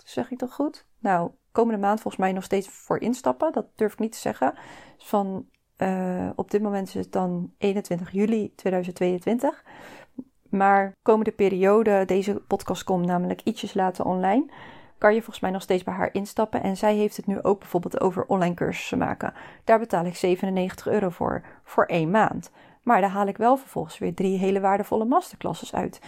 zeg 0.05 0.31
ik 0.31 0.38
dat 0.38 0.53
goed? 0.53 0.87
Nou, 0.99 1.31
komende 1.53 1.81
maand 1.81 2.01
volgens 2.01 2.23
mij 2.23 2.33
nog 2.33 2.45
steeds 2.45 2.68
voor 2.68 2.99
instappen. 2.99 3.53
Dat 3.53 3.66
durf 3.75 3.92
ik 3.92 3.99
niet 3.99 4.12
te 4.12 4.18
zeggen. 4.18 4.55
Van, 4.99 5.47
uh, 5.79 6.31
op 6.35 6.51
dit 6.51 6.62
moment 6.62 6.88
is 6.88 6.95
het 6.95 7.12
dan 7.12 7.53
21 7.59 8.11
juli 8.12 8.55
2022. 8.55 9.64
Maar 10.52 10.92
komende 11.02 11.32
periode, 11.32 12.04
deze 12.04 12.34
podcast 12.34 12.84
komt 12.84 13.06
namelijk 13.06 13.40
ietsjes 13.44 13.74
later 13.74 14.04
online, 14.04 14.50
kan 14.98 15.14
je 15.14 15.20
volgens 15.20 15.40
mij 15.40 15.50
nog 15.50 15.62
steeds 15.62 15.82
bij 15.82 15.94
haar 15.94 16.14
instappen. 16.14 16.62
En 16.62 16.76
zij 16.76 16.94
heeft 16.94 17.16
het 17.16 17.26
nu 17.26 17.42
ook 17.42 17.58
bijvoorbeeld 17.58 18.00
over 18.00 18.24
online 18.26 18.54
cursussen 18.54 18.98
maken. 18.98 19.34
Daar 19.64 19.78
betaal 19.78 20.04
ik 20.04 20.16
97 20.16 20.86
euro 20.86 21.08
voor, 21.08 21.44
voor 21.64 21.84
één 21.86 22.10
maand. 22.10 22.50
Maar 22.82 23.00
daar 23.00 23.10
haal 23.10 23.26
ik 23.26 23.36
wel 23.36 23.56
vervolgens 23.56 23.98
weer 23.98 24.14
drie 24.14 24.38
hele 24.38 24.60
waardevolle 24.60 25.04
masterclasses 25.04 25.74
uit. 25.74 26.00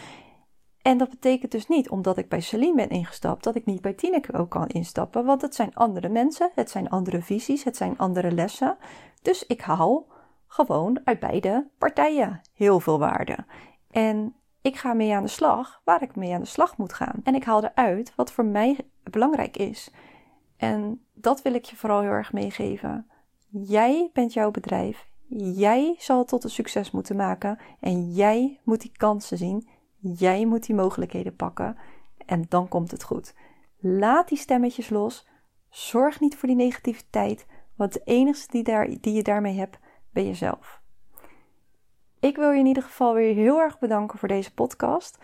En 0.82 0.98
dat 0.98 1.10
betekent 1.10 1.52
dus 1.52 1.68
niet, 1.68 1.90
omdat 1.90 2.18
ik 2.18 2.28
bij 2.28 2.40
Celine 2.40 2.74
ben 2.74 2.88
ingestapt, 2.88 3.44
dat 3.44 3.54
ik 3.54 3.64
niet 3.64 3.80
bij 3.80 3.92
Tineke 3.92 4.32
ook 4.32 4.50
kan 4.50 4.66
instappen. 4.66 5.24
Want 5.24 5.42
het 5.42 5.54
zijn 5.54 5.74
andere 5.74 6.08
mensen, 6.08 6.50
het 6.54 6.70
zijn 6.70 6.90
andere 6.90 7.22
visies, 7.22 7.64
het 7.64 7.76
zijn 7.76 7.98
andere 7.98 8.32
lessen. 8.32 8.76
Dus 9.22 9.46
ik 9.46 9.60
haal 9.60 10.06
gewoon 10.46 11.00
uit 11.04 11.20
beide 11.20 11.68
partijen 11.78 12.40
heel 12.54 12.80
veel 12.80 12.98
waarde. 12.98 13.36
En 13.94 14.34
ik 14.60 14.76
ga 14.76 14.92
mee 14.92 15.14
aan 15.14 15.22
de 15.22 15.28
slag 15.28 15.80
waar 15.84 16.02
ik 16.02 16.16
mee 16.16 16.34
aan 16.34 16.40
de 16.40 16.46
slag 16.46 16.76
moet 16.76 16.92
gaan. 16.92 17.20
En 17.24 17.34
ik 17.34 17.44
haal 17.44 17.64
eruit 17.64 18.14
wat 18.14 18.32
voor 18.32 18.44
mij 18.44 18.78
belangrijk 19.02 19.56
is. 19.56 19.90
En 20.56 21.04
dat 21.12 21.42
wil 21.42 21.54
ik 21.54 21.64
je 21.64 21.76
vooral 21.76 22.00
heel 22.00 22.10
erg 22.10 22.32
meegeven. 22.32 23.06
Jij 23.48 24.10
bent 24.12 24.32
jouw 24.32 24.50
bedrijf. 24.50 25.08
Jij 25.36 25.94
zal 25.98 26.24
tot 26.24 26.44
een 26.44 26.50
succes 26.50 26.90
moeten 26.90 27.16
maken. 27.16 27.58
En 27.80 28.12
jij 28.12 28.60
moet 28.64 28.80
die 28.80 28.92
kansen 28.96 29.38
zien. 29.38 29.68
Jij 29.98 30.46
moet 30.46 30.66
die 30.66 30.74
mogelijkheden 30.74 31.36
pakken. 31.36 31.76
En 32.26 32.44
dan 32.48 32.68
komt 32.68 32.90
het 32.90 33.04
goed. 33.04 33.34
Laat 33.78 34.28
die 34.28 34.38
stemmetjes 34.38 34.90
los. 34.90 35.28
Zorg 35.70 36.20
niet 36.20 36.36
voor 36.36 36.48
die 36.48 36.56
negativiteit. 36.56 37.46
Want 37.76 37.92
de 37.92 38.02
enige 38.04 38.46
die, 38.50 38.62
daar, 38.62 38.88
die 39.00 39.12
je 39.12 39.22
daarmee 39.22 39.56
hebt, 39.56 39.78
ben 40.10 40.26
jezelf. 40.26 40.82
Ik 42.24 42.36
wil 42.36 42.50
je 42.50 42.58
in 42.58 42.66
ieder 42.66 42.82
geval 42.82 43.14
weer 43.14 43.34
heel 43.34 43.60
erg 43.60 43.78
bedanken 43.78 44.18
voor 44.18 44.28
deze 44.28 44.54
podcast. 44.54 45.18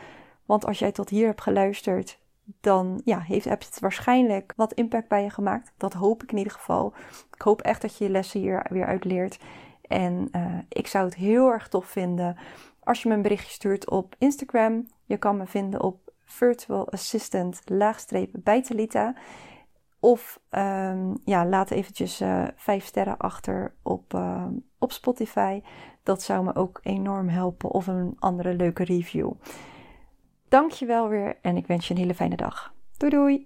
Want 0.47 0.67
als 0.67 0.79
jij 0.79 0.93
tot 0.93 1.09
hier 1.09 1.27
hebt 1.27 1.41
geluisterd, 1.41 2.19
dan 2.61 3.01
ja, 3.05 3.21
heeft, 3.21 3.45
het 3.45 3.79
waarschijnlijk 3.81 4.53
wat 4.57 4.73
impact 4.73 5.09
bij 5.09 5.23
je 5.23 5.31
gemaakt. 5.31 5.73
Dat 5.77 5.93
hoop 5.93 6.23
ik 6.23 6.33
in 6.33 6.39
ieder 6.39 6.53
geval. 6.53 6.95
Ik 7.35 7.43
hoop 7.43 7.63
echt 7.63 7.83
dat 7.83 7.97
je 7.97 8.05
je 8.05 8.11
lessen 8.11 8.41
hier 8.41 8.67
weer 8.71 8.87
uit 8.87 9.05
leert. 9.05 9.39
En 9.83 10.29
uh, 10.33 10.59
ik 10.69 10.87
zou 10.87 11.05
het 11.05 11.15
heel 11.15 11.51
erg 11.51 11.69
tof 11.69 11.87
vinden 11.87 12.37
als 12.81 13.03
je 13.03 13.09
me 13.09 13.15
een 13.15 13.23
berichtje 13.23 13.53
stuurt 13.53 13.91
op 13.91 14.15
Instagram. 14.19 14.87
Je 15.05 15.17
kan 15.17 15.37
me 15.37 15.47
vinden 15.47 15.83
op 15.83 16.13
virtual 16.25 16.91
assistant 16.91 17.61
laagstreep 17.65 18.31
bijtelita. 18.33 19.15
Of 20.01 20.41
um, 20.51 21.15
ja, 21.25 21.47
laat 21.47 21.71
eventjes 21.71 22.21
uh, 22.21 22.45
vijf 22.57 22.85
sterren 22.85 23.17
achter 23.17 23.75
op, 23.83 24.15
uh, 24.15 24.47
op 24.79 24.93
Spotify. 24.93 25.63
Dat 26.03 26.23
zou 26.23 26.45
me 26.45 26.55
ook 26.55 26.81
enorm 26.83 27.29
helpen. 27.29 27.71
Of 27.71 27.87
een 27.87 28.17
andere 28.19 28.55
leuke 28.55 28.85
review. 28.85 29.33
Dankjewel 30.49 31.09
weer 31.09 31.37
en 31.43 31.57
ik 31.57 31.67
wens 31.67 31.89
je 31.89 31.95
een 31.95 32.01
hele 32.01 32.15
fijne 32.15 32.37
dag. 32.37 32.73
Doei 32.97 33.13
doei! 33.13 33.39